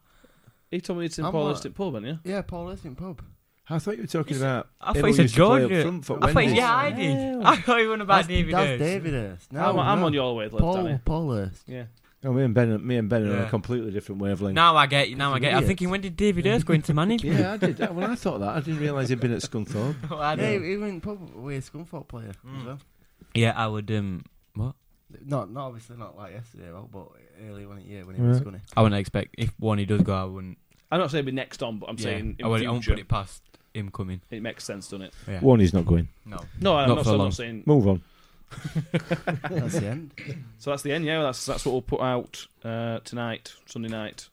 He 0.71 0.79
told 0.81 0.99
me 0.99 1.05
it's 1.05 1.19
in 1.19 1.25
I'm 1.25 1.31
Paul 1.31 1.45
not- 1.45 1.49
Hurst 1.55 1.65
in 1.65 1.73
pub, 1.73 1.93
haven't 1.93 2.05
you? 2.09 2.19
Yeah, 2.23 2.41
Paul 2.43 2.69
Hurst 2.69 2.85
in 2.85 2.95
pub. 2.95 3.21
I 3.69 3.79
thought 3.79 3.95
you 3.97 4.03
were 4.03 4.07
talking 4.07 4.37
about. 4.37 4.69
I 4.79 4.93
thought 4.93 4.97
him 4.97 5.05
you 5.05 5.07
who 5.07 5.13
said 5.13 5.21
used 5.23 5.35
to 5.35 5.45
play 5.45 5.59
George. 5.61 5.71
up 5.71 5.81
front 5.81 6.05
for 6.05 6.23
I 6.23 6.33
thought, 6.33 6.45
yeah, 6.55 6.75
I 6.75 6.91
did. 6.91 7.43
I 7.43 7.55
thought 7.57 7.77
you 7.81 7.87
were 7.89 7.95
about 7.95 8.07
That's, 8.07 8.27
David 8.27 8.53
that's 8.53 8.67
Hurst. 8.67 8.79
David 8.79 9.13
Hurst. 9.13 9.51
No, 9.53 9.59
I'm, 9.69 9.79
I'm 9.79 10.03
on 10.03 10.13
your 10.13 10.35
wavelength, 10.35 10.61
Paul, 10.61 10.75
Danny. 10.83 10.99
Paul 11.03 11.31
Hurst. 11.33 11.63
Yeah. 11.67 11.85
Oh, 12.23 12.33
me 12.33 12.43
and 12.43 12.53
Ben, 12.55 12.85
me 12.85 12.97
and 12.97 13.07
Ben 13.07 13.27
are 13.27 13.37
on 13.37 13.43
a 13.43 13.49
completely 13.49 13.91
different 13.91 14.19
wavelength. 14.21 14.55
Now 14.55 14.75
I 14.75 14.87
get 14.87 15.09
you. 15.09 15.15
Now 15.15 15.33
I 15.33 15.39
get. 15.39 15.51
you. 15.51 15.57
I'm 15.57 15.65
thinking 15.65 15.89
when 15.91 16.01
did 16.01 16.15
David 16.17 16.45
Hurst 16.45 16.65
go 16.65 16.73
into 16.73 16.93
management? 16.93 17.39
Yeah, 17.39 17.53
I 17.53 17.57
did. 17.57 17.79
Well, 17.95 18.09
I 18.11 18.15
thought 18.15 18.39
that. 18.39 18.49
I 18.49 18.59
didn't 18.61 18.79
realise 18.79 19.09
he'd 19.09 19.19
been 19.19 19.31
at 19.33 19.41
Scunthorpe. 19.41 19.95
I 20.11 20.33
Yeah, 20.33 20.59
he, 20.59 20.69
he 20.71 20.77
went 20.77 20.93
in 20.93 21.01
pub 21.01 21.33
with 21.35 21.67
a 21.67 21.71
Scunthorpe 21.71 22.07
player 22.07 22.31
Mm. 22.45 22.59
as 22.61 22.65
well. 22.65 22.79
Yeah, 23.35 23.53
I 23.55 23.67
would. 23.67 23.89
Um, 23.91 24.23
what? 24.55 24.75
Not, 25.23 25.51
not 25.51 25.67
obviously 25.67 25.97
not 25.97 26.17
like 26.17 26.33
yesterday, 26.33 26.71
well, 26.71 26.89
but 26.91 27.07
early 27.47 27.65
one 27.65 27.81
year 27.81 28.05
when 28.05 28.15
he 28.15 28.21
was 28.21 28.41
Right. 28.41 28.53
Scunny. 28.55 28.61
I 28.75 28.81
wouldn't 28.81 28.99
expect 28.99 29.35
if 29.37 29.51
one 29.59 29.77
he 29.77 29.85
does 29.85 30.01
go. 30.01 30.13
I 30.15 30.23
wouldn't. 30.25 30.57
I'm 30.91 30.99
not 30.99 31.11
saying 31.11 31.25
be 31.25 31.31
next 31.31 31.61
on, 31.63 31.79
but 31.79 31.89
I'm 31.89 31.97
yeah, 31.97 32.03
saying 32.03 32.35
in 32.39 32.45
I, 32.45 32.47
wouldn't, 32.47 32.67
I 32.67 32.71
won't 32.71 32.83
future 32.83 32.95
put 32.95 33.01
it 33.01 33.07
past 33.07 33.41
him 33.73 33.89
coming. 33.91 34.21
it 34.31 34.41
makes 34.41 34.63
sense, 34.63 34.87
doesn't 34.87 35.07
it? 35.07 35.13
Yeah. 35.27 35.39
Warney's 35.41 35.73
not 35.73 35.85
going. 35.85 36.07
No. 36.25 36.37
No, 36.61 36.77
I'm 36.77 36.87
Not 36.89 36.95
not, 36.95 36.97
for 36.99 37.03
so 37.05 37.11
I'm 37.13 37.17
long. 37.17 37.27
not 37.27 37.33
saying. 37.33 37.63
Move 37.65 37.87
on. 37.87 38.01
That's 39.49 39.79
the 39.79 39.87
end. 39.87 40.11
So 40.59 40.69
that's 40.71 40.83
the 40.83 40.93
end. 40.93 41.03
Yeah, 41.03 41.23
that's 41.23 41.45
that's 41.45 41.65
what 41.65 41.71
we'll 41.73 41.81
put 41.81 41.99
out 42.01 42.47
uh, 42.63 42.99
tonight, 42.99 43.53
Sunday 43.65 43.89
night, 43.89 44.29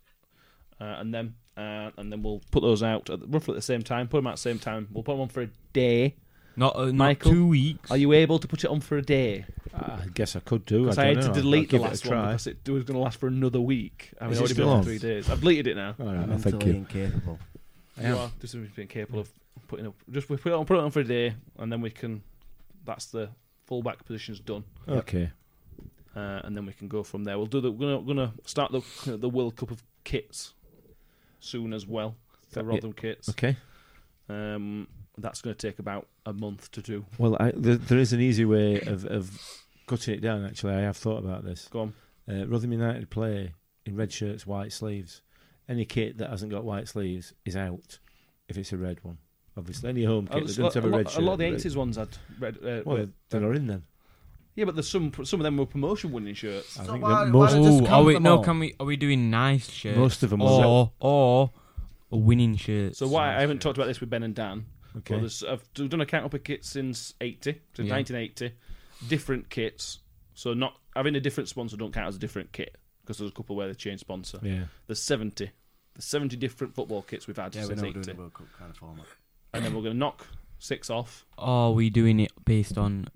uh, 0.81 0.97
and 0.99 1.13
then 1.13 1.35
uh, 1.57 1.91
and 1.97 2.13
then 2.13 2.23
we'll 2.23 2.43
put 2.51 2.63
those 2.63 2.83
out 2.83 3.09
at 3.11 3.21
roughly 3.27 3.53
at 3.53 3.57
the 3.57 3.63
same 3.63 3.83
time. 3.83 4.07
Put 4.09 4.19
them 4.19 4.27
out 4.29 4.33
at 4.33 4.37
the 4.37 4.43
same 4.43 4.59
time. 4.59 4.89
We'll 4.93 5.03
put 5.03 5.13
them 5.13 5.23
on 5.23 5.29
for 5.29 5.43
a 5.43 5.49
day. 5.73 6.15
Not 6.57 6.77
uh, 6.77 6.87
not 6.87 6.95
Michael, 6.95 7.33
two 7.33 7.47
weeks. 7.47 7.91
Are 7.91 7.97
you 7.97 8.13
able 8.13 8.39
to 8.39 8.47
put 8.49 8.65
it 8.65 8.69
on 8.71 8.81
for 8.81 8.97
a 8.99 9.03
day? 9.03 9.45
I 9.75 10.05
guess 10.13 10.37
I 10.37 10.41
could 10.41 10.67
do. 10.67 10.89
I, 10.89 10.93
I, 10.93 10.95
don't 10.95 11.05
had 11.07 11.15
know. 11.17 11.21
to 11.23 11.29
I'll 11.29 11.35
delete 11.35 11.71
the 11.71 11.79
give 11.79 11.81
it 11.81 11.85
a 11.85 11.89
last 11.89 12.07
one 12.07 12.27
because 12.27 12.47
it 12.47 12.69
was 12.69 12.85
going 12.85 12.97
to 12.97 13.03
last 13.03 13.19
for 13.19 13.27
another 13.27 13.61
week. 13.61 14.11
I 14.21 14.25
mean, 14.25 14.33
Is 14.35 14.41
it's 14.41 14.41
it 14.41 14.43
already 14.43 14.55
still 14.55 14.67
been 14.67 14.77
on? 14.77 14.85
three 14.85 14.99
days. 14.99 15.31
I've 15.31 15.41
deleted 15.41 15.67
it 15.69 15.75
now. 15.77 15.95
All 15.99 16.07
right, 16.07 16.29
well, 16.29 16.39
thank 16.39 16.65
you. 16.67 16.73
incapable. 16.75 17.39
I 17.97 18.03
You 18.03 18.07
am. 18.09 18.17
are 18.19 18.31
just 18.41 18.55
being 18.77 18.89
capable 18.89 19.21
of 19.21 19.31
putting 19.69 19.87
up. 19.87 19.95
Just 20.11 20.29
we 20.29 20.37
put 20.37 20.53
it 20.53 20.55
on, 20.55 20.67
put 20.67 20.77
it 20.77 20.81
on 20.81 20.91
for 20.91 21.01
a 21.01 21.05
day, 21.05 21.35
and 21.59 21.73
then 21.73 21.81
we 21.81 21.91
can. 21.91 22.23
That's 22.85 23.07
the 23.07 23.31
fullback 23.67 24.05
position's 24.05 24.41
done, 24.41 24.65
Okay. 24.89 25.31
uh, 26.15 26.41
and 26.45 26.55
then 26.57 26.67
we 26.67 26.73
can 26.75 26.89
go 26.89 27.03
from 27.03 27.25
there. 27.25 27.39
We'll 27.39 27.47
do 27.47 27.61
the. 27.63 27.71
We're 27.73 27.97
gonna, 27.99 28.07
gonna 28.07 28.33
start 28.45 28.73
the 28.73 29.17
the 29.17 29.29
World 29.29 29.57
Cup 29.57 29.71
of 29.71 29.83
kits 30.05 30.53
soon 31.41 31.73
as 31.73 31.87
well. 31.87 32.17
The 32.51 32.61
Yeah. 32.61 32.67
Rotherham 32.67 32.93
kits. 32.93 33.29
Okay. 33.31 33.57
Um, 34.29 34.87
that's 35.23 35.41
going 35.41 35.55
to 35.57 35.67
take 35.69 35.79
about 35.79 36.09
a 36.27 36.33
month 36.33 36.71
to 36.73 36.83
do. 36.83 37.07
Well, 37.19 37.37
I, 37.41 37.53
there, 37.55 37.77
there 37.77 37.99
is 37.99 38.13
an 38.13 38.21
easy 38.21 38.45
way 38.45 38.81
of, 38.81 39.05
of 39.07 39.41
cutting 39.87 40.15
it 40.15 40.21
down. 40.21 40.45
Actually, 40.45 40.75
I 40.75 40.81
have 40.81 40.97
thought 40.97 41.19
about 41.25 41.45
this. 41.45 41.69
Go 41.71 41.81
on. 41.81 41.95
Uh, 42.29 42.47
Rotherham 42.47 42.73
United 42.73 43.11
play 43.11 43.55
in 43.87 43.97
red 43.97 44.13
shirts, 44.13 44.47
white 44.47 44.73
sleeves. 44.73 45.23
Any 45.69 45.85
kit 45.85 46.19
that 46.19 46.31
hasn't 46.31 46.51
got 46.53 46.65
white 46.65 46.89
sleeves 46.89 47.33
is 47.45 47.57
out 47.57 47.99
if 48.49 48.59
it's 48.59 48.73
a 48.73 48.77
red 48.77 48.99
one. 49.03 49.19
Obviously, 49.57 49.89
any 49.91 50.05
home 50.05 50.27
kit 50.27 50.47
that 50.47 50.57
doesn't 50.57 50.75
have 50.75 50.85
a 50.85 50.89
lot, 50.89 50.97
red 50.99 51.11
shirt. 51.11 51.23
a 51.23 51.25
lot 51.25 51.33
of 51.35 51.39
the 51.39 51.51
red- 51.51 51.61
80s 51.61 51.77
ones 51.77 51.97
had 51.97 52.09
red. 52.39 52.57
Uh, 52.65 52.83
Well, 52.85 52.97
red- 52.99 53.13
they're 53.31 53.41
not 53.41 53.55
in 53.57 53.67
then. 53.67 53.83
yeah, 54.55 54.65
but 54.65 54.75
there's 54.75 54.89
some 54.89 55.13
some 55.25 55.41
of 55.41 55.45
them 55.45 55.57
were 55.59 55.67
promotion 55.67 56.11
winning 56.13 56.35
shirts. 56.35 56.79
I 56.81 56.85
So 56.85 56.93
think 56.93 57.05
why- 57.05 57.25
that 57.27 57.33
why 57.33 57.53
most, 57.53 57.53
don't- 57.55 57.89
Oh, 57.89 57.93
are 57.95 58.05
we? 58.05 58.15
them 58.15 58.23
No, 58.23 58.37
all. 58.39 58.45
can 58.45 58.59
we? 58.59 58.75
Are 58.81 58.87
we 58.87 58.97
doing 58.97 59.31
nice 59.31 59.71
shirts? 59.71 59.97
most 59.99 60.23
of 60.23 60.31
them 60.31 60.41
or 60.43 60.85
were. 60.85 60.91
or 61.01 61.51
a 62.11 62.17
winning 62.17 62.57
shirt. 62.57 62.97
So 62.97 63.07
why 63.09 63.37
I 63.37 63.41
haven't 63.41 63.61
talked 63.63 63.77
about 63.79 63.87
this 63.89 64.01
with 64.01 64.11
Ben 64.11 64.23
and 64.23 64.35
Dan. 64.35 64.67
Okay. 64.99 65.15
Well, 65.15 65.21
there's, 65.21 65.43
I've 65.45 65.63
d- 65.75 65.89
done 65.89 66.01
a 66.01 66.07
count 66.07 66.25
up 66.25 66.35
a 66.35 66.39
kit 66.39 66.65
since 66.65 67.15
80, 67.21 67.53
since 67.75 67.89
Yeah. 67.89 67.95
1980. 67.95 68.55
Different 69.09 69.49
kits. 69.51 69.99
So 70.35 70.55
not 70.55 70.75
having 70.95 71.15
a 71.17 71.21
different 71.21 71.49
sponsor 71.49 71.77
don't 71.77 71.93
count 71.93 72.09
as 72.09 72.17
a 72.17 72.19
different 72.19 72.53
kit 72.53 72.77
because 73.03 73.19
there's 73.19 73.31
a 73.31 73.35
couple 73.35 73.57
where 73.57 73.69
they 73.69 73.75
change 73.75 74.01
sponsor. 74.01 74.39
Yeah. 74.43 74.65
There's 74.87 75.03
70. 75.03 75.51
There's 75.95 76.05
70 76.05 76.37
different 76.37 76.75
football 76.75 77.03
kits 77.03 77.27
we've 77.27 77.37
had 77.37 77.55
Yeah, 77.55 77.63
we're 77.63 77.67
since 77.69 77.81
not 77.83 77.89
80. 77.91 77.93
doing 78.01 78.17
the 78.17 78.21
World 78.23 78.35
Cup 78.35 78.47
kind 78.59 78.71
of 78.71 78.77
format. 78.77 79.07
And 79.55 79.65
then 79.65 79.75
we're 79.75 79.83
going 79.83 79.95
to 79.95 79.99
knock 79.99 80.27
six 80.59 80.89
off. 80.91 81.27
Are 81.37 81.73
we 81.73 81.91
doing 81.91 82.21
it 82.21 82.31
based 82.45 82.79
on 82.79 83.09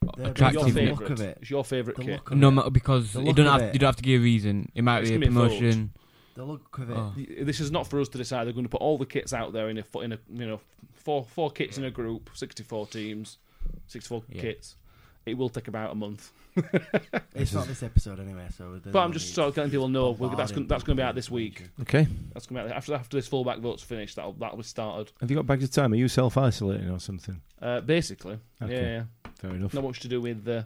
The- 0.00 0.12
the- 0.16 0.30
attractive? 0.30 0.74
the 0.74 0.82
look 0.92 1.10
of 1.10 1.20
it. 1.20 1.38
It's 1.40 1.50
your 1.50 1.64
favourite 1.64 1.98
kit. 1.98 2.20
No, 2.32 2.48
it. 2.66 2.72
because 2.72 3.12
The 3.14 3.22
you 3.22 3.32
don't 3.32 3.46
have 3.46 3.62
it. 3.62 3.74
you 3.74 3.80
don't 3.80 3.88
have 3.88 3.96
to 3.96 4.02
give 4.02 4.20
a 4.20 4.24
reason. 4.24 4.70
It 4.74 4.82
might 4.82 5.00
It's 5.00 5.10
be 5.10 5.16
a 5.16 5.18
gonna 5.18 5.26
be 5.30 5.34
promotion. 5.34 5.92
The 6.38 6.44
look 6.44 6.78
of 6.78 6.88
it. 6.88 6.96
Oh. 6.96 7.12
This 7.44 7.58
is 7.58 7.72
not 7.72 7.88
for 7.88 8.00
us 8.00 8.08
to 8.10 8.16
decide. 8.18 8.44
They're 8.44 8.52
going 8.52 8.64
to 8.64 8.70
put 8.70 8.80
all 8.80 8.96
the 8.96 9.06
kits 9.06 9.32
out 9.32 9.52
there 9.52 9.68
in 9.70 9.78
a 9.78 9.98
in 9.98 10.12
a 10.12 10.18
you 10.32 10.46
know 10.46 10.60
four 10.94 11.24
four 11.24 11.50
kits 11.50 11.78
in 11.78 11.84
a 11.84 11.90
group, 11.90 12.30
64 12.32 12.86
teams, 12.86 13.38
64 13.88 14.22
Yeah. 14.28 14.40
kits. 14.40 14.76
It 15.26 15.36
will 15.36 15.48
take 15.48 15.66
about 15.66 15.90
a 15.90 15.94
month. 15.96 16.30
It's 17.34 17.52
not 17.52 17.66
this 17.66 17.82
episode 17.82 18.20
anyway, 18.20 18.46
so. 18.56 18.80
But 18.84 19.00
I'm 19.00 19.12
just 19.12 19.26
need 19.28 19.34
sort 19.34 19.48
of 19.48 19.56
letting 19.56 19.70
people 19.72 19.88
know 19.88 20.12
we're, 20.12 20.34
that's 20.36 20.52
gonna, 20.52 20.66
that's 20.66 20.82
going 20.84 20.96
to 20.96 21.00
be 21.02 21.04
out 21.04 21.14
this 21.16 21.30
week. 21.30 21.64
Okay. 21.82 22.06
That's 22.32 22.46
going 22.46 22.62
to 22.62 22.68
be 22.68 22.70
out 22.72 22.76
after 22.76 22.94
after 22.94 23.16
this 23.16 23.26
fullback 23.26 23.58
vote's 23.58 23.82
finished. 23.82 24.14
That'll 24.16 24.32
that'll 24.34 24.56
be 24.58 24.62
started. 24.62 25.10
Have 25.20 25.30
you 25.30 25.36
got 25.36 25.46
bags 25.46 25.64
of 25.64 25.72
time? 25.72 25.92
Are 25.92 25.96
you 25.96 26.06
self 26.08 26.36
isolating 26.38 26.88
or 26.88 27.00
something? 27.00 27.40
Uh, 27.60 27.80
basically, 27.80 28.38
Okay. 28.62 28.72
yeah, 28.74 28.80
yeah, 29.26 29.30
Fair 29.40 29.50
enough. 29.54 29.74
not 29.74 29.82
much 29.82 29.98
to 30.00 30.08
do 30.08 30.20
with 30.20 30.46
uh, 30.48 30.62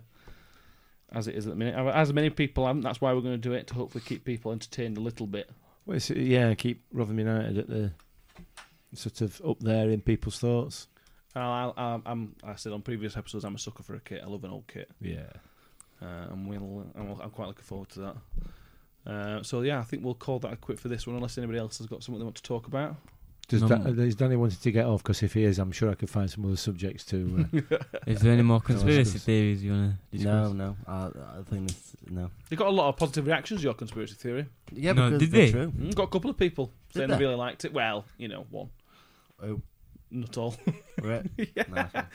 as 1.13 1.29
it 1.29 1.35
is 1.35 1.47
at 1.47 1.51
the 1.51 1.57
minute. 1.57 1.75
As 1.95 2.13
many 2.13 2.29
people 2.29 2.67
haven't. 2.67 2.83
That's 2.83 3.01
why 3.01 3.13
we're 3.15 3.21
going 3.23 3.41
to 3.41 3.49
do 3.49 3.53
it 3.55 3.67
to 3.69 3.75
hopefully 3.75 4.05
keep 4.07 4.25
people 4.25 4.53
entertained 4.53 4.97
a 4.99 5.01
little 5.01 5.27
bit. 5.27 5.51
Well, 5.87 5.99
yeah, 6.15 6.55
keep 6.55 6.83
Rotherham 6.93 7.19
United 7.19 7.59
at 7.59 7.69
the 7.69 7.93
sort 8.95 9.21
of 9.21 9.41
up 9.47 9.59
there 9.61 9.91
in 9.91 10.01
people's 10.01 10.39
thoughts. 10.39 10.87
I'll, 11.35 11.73
I'll, 11.77 12.03
I'm, 12.05 12.37
I 12.45 12.55
said 12.57 12.73
on 12.73 12.83
previous 12.83 13.17
episodes, 13.17 13.45
I'm 13.45 13.55
a 13.55 13.59
sucker 13.59 13.83
for 13.83 13.95
a 13.95 14.01
kit. 14.01 14.21
I 14.23 14.27
love 14.29 14.45
an 14.45 14.51
old 14.51 14.67
kit, 14.69 14.91
Yeah. 15.01 15.31
uh, 16.03 16.27
and 16.31 16.47
we'll. 16.47 16.87
I'm, 16.95 17.19
I'm 17.21 17.31
quite 17.31 17.49
looking 17.49 17.65
forward 17.65 17.89
to 17.91 18.01
that. 18.01 18.17
Uh, 19.11 19.43
so 19.43 19.63
yeah, 19.63 19.79
I 19.81 19.83
think 19.83 20.05
we'll 20.05 20.15
call 20.15 20.39
that 20.41 20.53
a 20.53 20.57
quit 20.57 20.79
for 20.79 20.89
this 20.89 21.07
one, 21.07 21.17
unless 21.17 21.39
anybody 21.39 21.59
else 21.59 21.79
has 21.79 21.87
got 21.87 22.03
something 22.05 22.19
they 22.21 22.25
want 22.25 22.37
to 22.37 22.43
talk 22.43 22.67
about. 22.67 22.97
Does, 23.53 23.63
No. 23.63 23.69
Da- 23.69 24.03
is 24.03 24.15
Danny 24.15 24.37
wanted 24.37 24.63
to 24.63 24.71
get 24.73 24.87
off? 24.87 25.03
Because 25.03 25.23
if 25.23 25.35
he 25.35 25.45
is, 25.45 25.59
I'm 25.59 25.73
sure 25.73 25.91
I 25.91 25.95
could 25.95 26.09
find 26.11 26.31
some 26.31 26.45
other 26.47 26.57
subjects 26.57 27.05
to. 27.07 27.47
Uh, 27.71 27.77
Is 28.07 28.21
there 28.21 28.33
any 28.33 28.43
more 28.43 28.61
conspiracy 28.71 29.19
theories 29.19 29.63
you 29.63 29.73
wanna 29.73 29.99
discuss? 30.11 30.25
No, 30.25 30.53
no. 30.53 30.77
I, 30.89 31.07
I 31.39 31.43
think 31.49 31.69
this. 31.69 31.97
No. 32.11 32.31
You 32.51 32.57
got 32.57 32.69
a 32.69 32.71
lot 32.71 32.89
of 32.89 32.97
positive 32.97 33.27
reactions. 33.27 33.61
to 33.61 33.65
Your 33.65 33.75
conspiracy 33.75 34.15
theory. 34.15 34.47
Yeah, 34.73 34.93
No, 34.93 35.19
did 35.19 35.31
they're 35.31 35.51
true. 35.51 35.71
Mm, 35.71 35.95
got 35.95 36.05
a 36.05 36.09
couple 36.09 36.31
of 36.31 36.37
people 36.39 36.73
Did 36.93 36.99
saying 37.01 37.11
they 37.11 37.17
they? 37.17 37.21
really 37.25 37.35
liked 37.37 37.65
it. 37.67 37.73
Well, 37.75 38.07
you 38.17 38.29
know, 38.29 38.47
one, 38.51 38.71
Oh, 39.43 39.61
not 40.11 40.37
all. 40.39 40.55
right. 41.03 41.25
yeah. 41.55 41.65
Nice 41.71 41.93
one. 41.95 42.07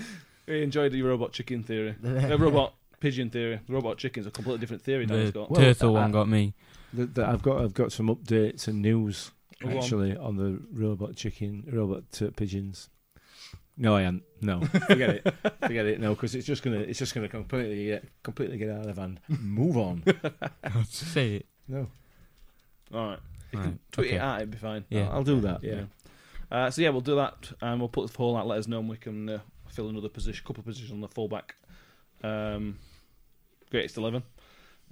We 0.47 0.63
enjoyed 0.63 0.91
the 0.91 1.01
robot 1.03 1.33
chicken 1.33 1.61
theory. 1.63 1.95
The 2.01 2.37
robot 2.37 2.73
pigeon 2.99 3.29
theory. 3.29 3.59
The 3.67 3.73
robot 3.73 3.97
chicken's 3.99 4.25
a 4.27 4.31
completely 4.31 4.59
different 4.61 4.81
theory. 4.81 5.05
Danny's 5.05 5.31
The 5.33 5.39
got. 5.39 5.51
Well, 5.51 5.61
turtle 5.61 5.95
I- 5.97 6.01
one 6.01 6.11
got 6.11 6.27
me. 6.29 6.53
the, 6.93 7.05
the, 7.05 7.27
I've 7.27 7.41
got 7.43 7.61
I've 7.61 7.73
got 7.73 7.91
some 7.91 8.07
updates 8.07 8.67
and 8.67 8.81
news 8.81 9.31
Go 9.61 9.69
actually 9.69 10.15
on 10.15 10.37
the 10.37 10.59
robot 10.71 11.15
chicken, 11.15 11.63
robot 11.71 12.03
uh, 12.21 12.29
pigeons. 12.35 12.89
No, 13.75 13.95
I 13.95 14.03
am. 14.03 14.23
No, 14.41 14.61
forget 14.61 15.09
it. 15.09 15.35
Forget 15.61 15.85
it. 15.85 15.99
No, 15.99 16.15
because 16.15 16.33
it's 16.35 16.47
just 16.47 16.63
gonna 16.63 16.77
it's 16.79 16.99
just 16.99 17.13
gonna 17.13 17.27
completely 17.27 17.93
uh, 17.93 17.99
completely 18.23 18.57
get 18.57 18.69
out 18.69 18.87
of 18.87 18.97
hand. 18.97 19.19
Move 19.27 19.77
on. 19.77 20.03
Say 20.89 21.35
it. 21.37 21.45
No. 21.67 21.87
All 22.93 23.09
right. 23.09 23.19
You 23.51 23.59
Right, 23.59 23.65
can 23.65 23.79
tweet 23.91 24.11
it 24.13 24.17
out, 24.21 24.37
it'd 24.39 24.51
be 24.51 24.57
fine. 24.57 24.83
Yeah. 24.89 25.09
I'll 25.09 25.23
do 25.23 25.39
that. 25.41 25.63
Yeah. 25.63 25.83
Uh, 26.51 26.69
so 26.69 26.81
yeah, 26.81 26.89
we'll 26.89 27.01
do 27.01 27.15
that, 27.15 27.51
and 27.61 27.79
we'll 27.79 27.87
put 27.89 28.07
the 28.07 28.13
poll 28.13 28.35
out. 28.35 28.45
Let 28.47 28.59
us 28.59 28.67
know, 28.67 28.79
and 28.79 28.89
we 28.89 28.97
can 28.97 29.29
uh, 29.29 29.39
fill 29.69 29.89
another 29.89 30.09
position, 30.09 30.43
couple 30.45 30.61
of 30.61 30.65
positions 30.65 30.91
on 30.91 31.01
the 31.01 31.07
fullback. 31.07 31.55
Um, 32.23 32.77
greatest 33.71 33.97
eleven. 33.97 34.23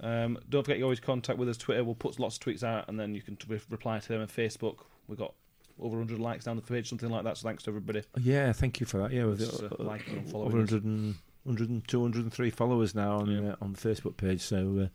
Um, 0.00 0.38
don't 0.48 0.62
forget 0.62 0.78
you 0.78 0.84
always 0.84 1.00
contact 1.00 1.38
with 1.38 1.48
us. 1.48 1.56
Twitter. 1.56 1.82
We'll 1.84 1.94
put 1.94 2.18
lots 2.20 2.36
of 2.36 2.42
tweets 2.42 2.62
out, 2.62 2.88
and 2.88 2.98
then 3.00 3.14
you 3.14 3.22
can 3.22 3.38
re- 3.48 3.60
reply 3.70 3.98
to 3.98 4.08
them 4.08 4.20
on 4.20 4.26
Facebook. 4.28 4.78
We've 5.08 5.18
got 5.18 5.34
over 5.80 5.96
100 5.98 6.18
likes 6.18 6.44
down 6.44 6.56
the 6.56 6.62
page, 6.62 6.88
something 6.88 7.08
like 7.10 7.24
that. 7.24 7.36
So 7.38 7.48
thanks 7.48 7.62
to 7.64 7.70
everybody. 7.70 8.02
Yeah, 8.20 8.52
thank 8.52 8.80
you 8.80 8.86
for 8.86 8.98
that. 8.98 9.12
Yeah, 9.12 9.24
with 9.24 9.40
Just, 9.40 9.62
uh, 9.62 9.66
uh, 9.78 9.82
liking 9.84 10.18
and 10.18 10.28
following 10.30 10.48
over 10.52 10.62
us. 10.62 10.70
100 10.72 10.84
and, 10.84 11.14
100 11.44 11.68
and 11.70 11.86
203 11.88 12.50
followers 12.50 12.94
now 12.94 13.18
on 13.20 13.30
Yeah. 13.30 13.52
uh, 13.52 13.56
on 13.62 13.72
the 13.72 13.78
Facebook 13.78 14.16
page. 14.16 14.40
So 14.42 14.88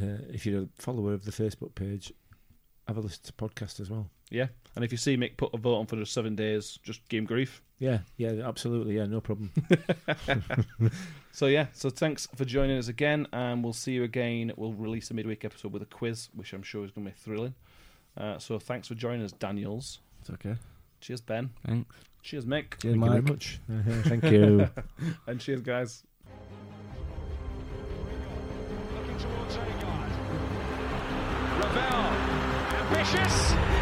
uh, 0.00 0.04
if 0.30 0.46
you're 0.46 0.62
a 0.62 0.68
follower 0.78 1.12
of 1.14 1.24
the 1.24 1.30
Facebook 1.32 1.74
page, 1.74 2.12
have 2.88 2.96
a 2.96 3.00
listen 3.00 3.22
to 3.24 3.32
podcast 3.32 3.80
as 3.80 3.90
well. 3.90 4.10
Yeah, 4.32 4.48
and 4.74 4.84
if 4.84 4.90
you 4.92 4.98
see 4.98 5.16
Mick 5.16 5.36
put 5.36 5.52
a 5.54 5.58
vote 5.58 5.76
on 5.78 5.86
for 5.86 5.96
just 5.96 6.12
seven 6.12 6.34
days, 6.34 6.78
just 6.82 7.06
give 7.08 7.18
him 7.18 7.26
grief. 7.26 7.62
Yeah, 7.78 7.98
yeah, 8.16 8.30
absolutely. 8.46 8.96
Yeah, 8.96 9.06
no 9.06 9.20
problem. 9.20 9.52
So 11.34 11.46
yeah, 11.46 11.66
so 11.72 11.88
thanks 11.88 12.28
for 12.36 12.44
joining 12.44 12.76
us 12.76 12.88
again, 12.88 13.26
and 13.32 13.64
we'll 13.64 13.72
see 13.72 13.92
you 13.92 14.04
again. 14.04 14.52
We'll 14.54 14.74
release 14.74 15.10
a 15.10 15.14
midweek 15.14 15.46
episode 15.46 15.72
with 15.72 15.80
a 15.80 15.86
quiz, 15.86 16.28
which 16.34 16.52
I'm 16.52 16.62
sure 16.62 16.84
is 16.84 16.90
going 16.90 17.06
to 17.06 17.10
be 17.12 17.18
thrilling. 17.18 17.54
Uh, 18.16 18.38
so 18.38 18.58
thanks 18.58 18.88
for 18.88 18.94
joining 18.94 19.24
us, 19.24 19.32
Daniels. 19.32 20.00
It's 20.20 20.28
okay. 20.28 20.56
Cheers, 21.00 21.22
Ben. 21.22 21.48
Thanks. 21.66 21.96
Cheers, 22.22 22.44
Mick. 22.44 22.78
Cheers, 22.82 22.96
Thank 23.00 23.04
you 23.04 23.10
very 23.10 23.22
much. 23.22 23.60
Uh-huh, 23.70 24.02
thank 24.04 24.24
you. 24.24 24.68
and 25.26 25.40
cheers, 25.40 25.62
guys. 25.62 26.02
Looking 28.94 29.18
towards 29.18 29.56
Agard. 29.56 30.10
Ravel. 31.62 32.98
Ambitious. 32.98 33.81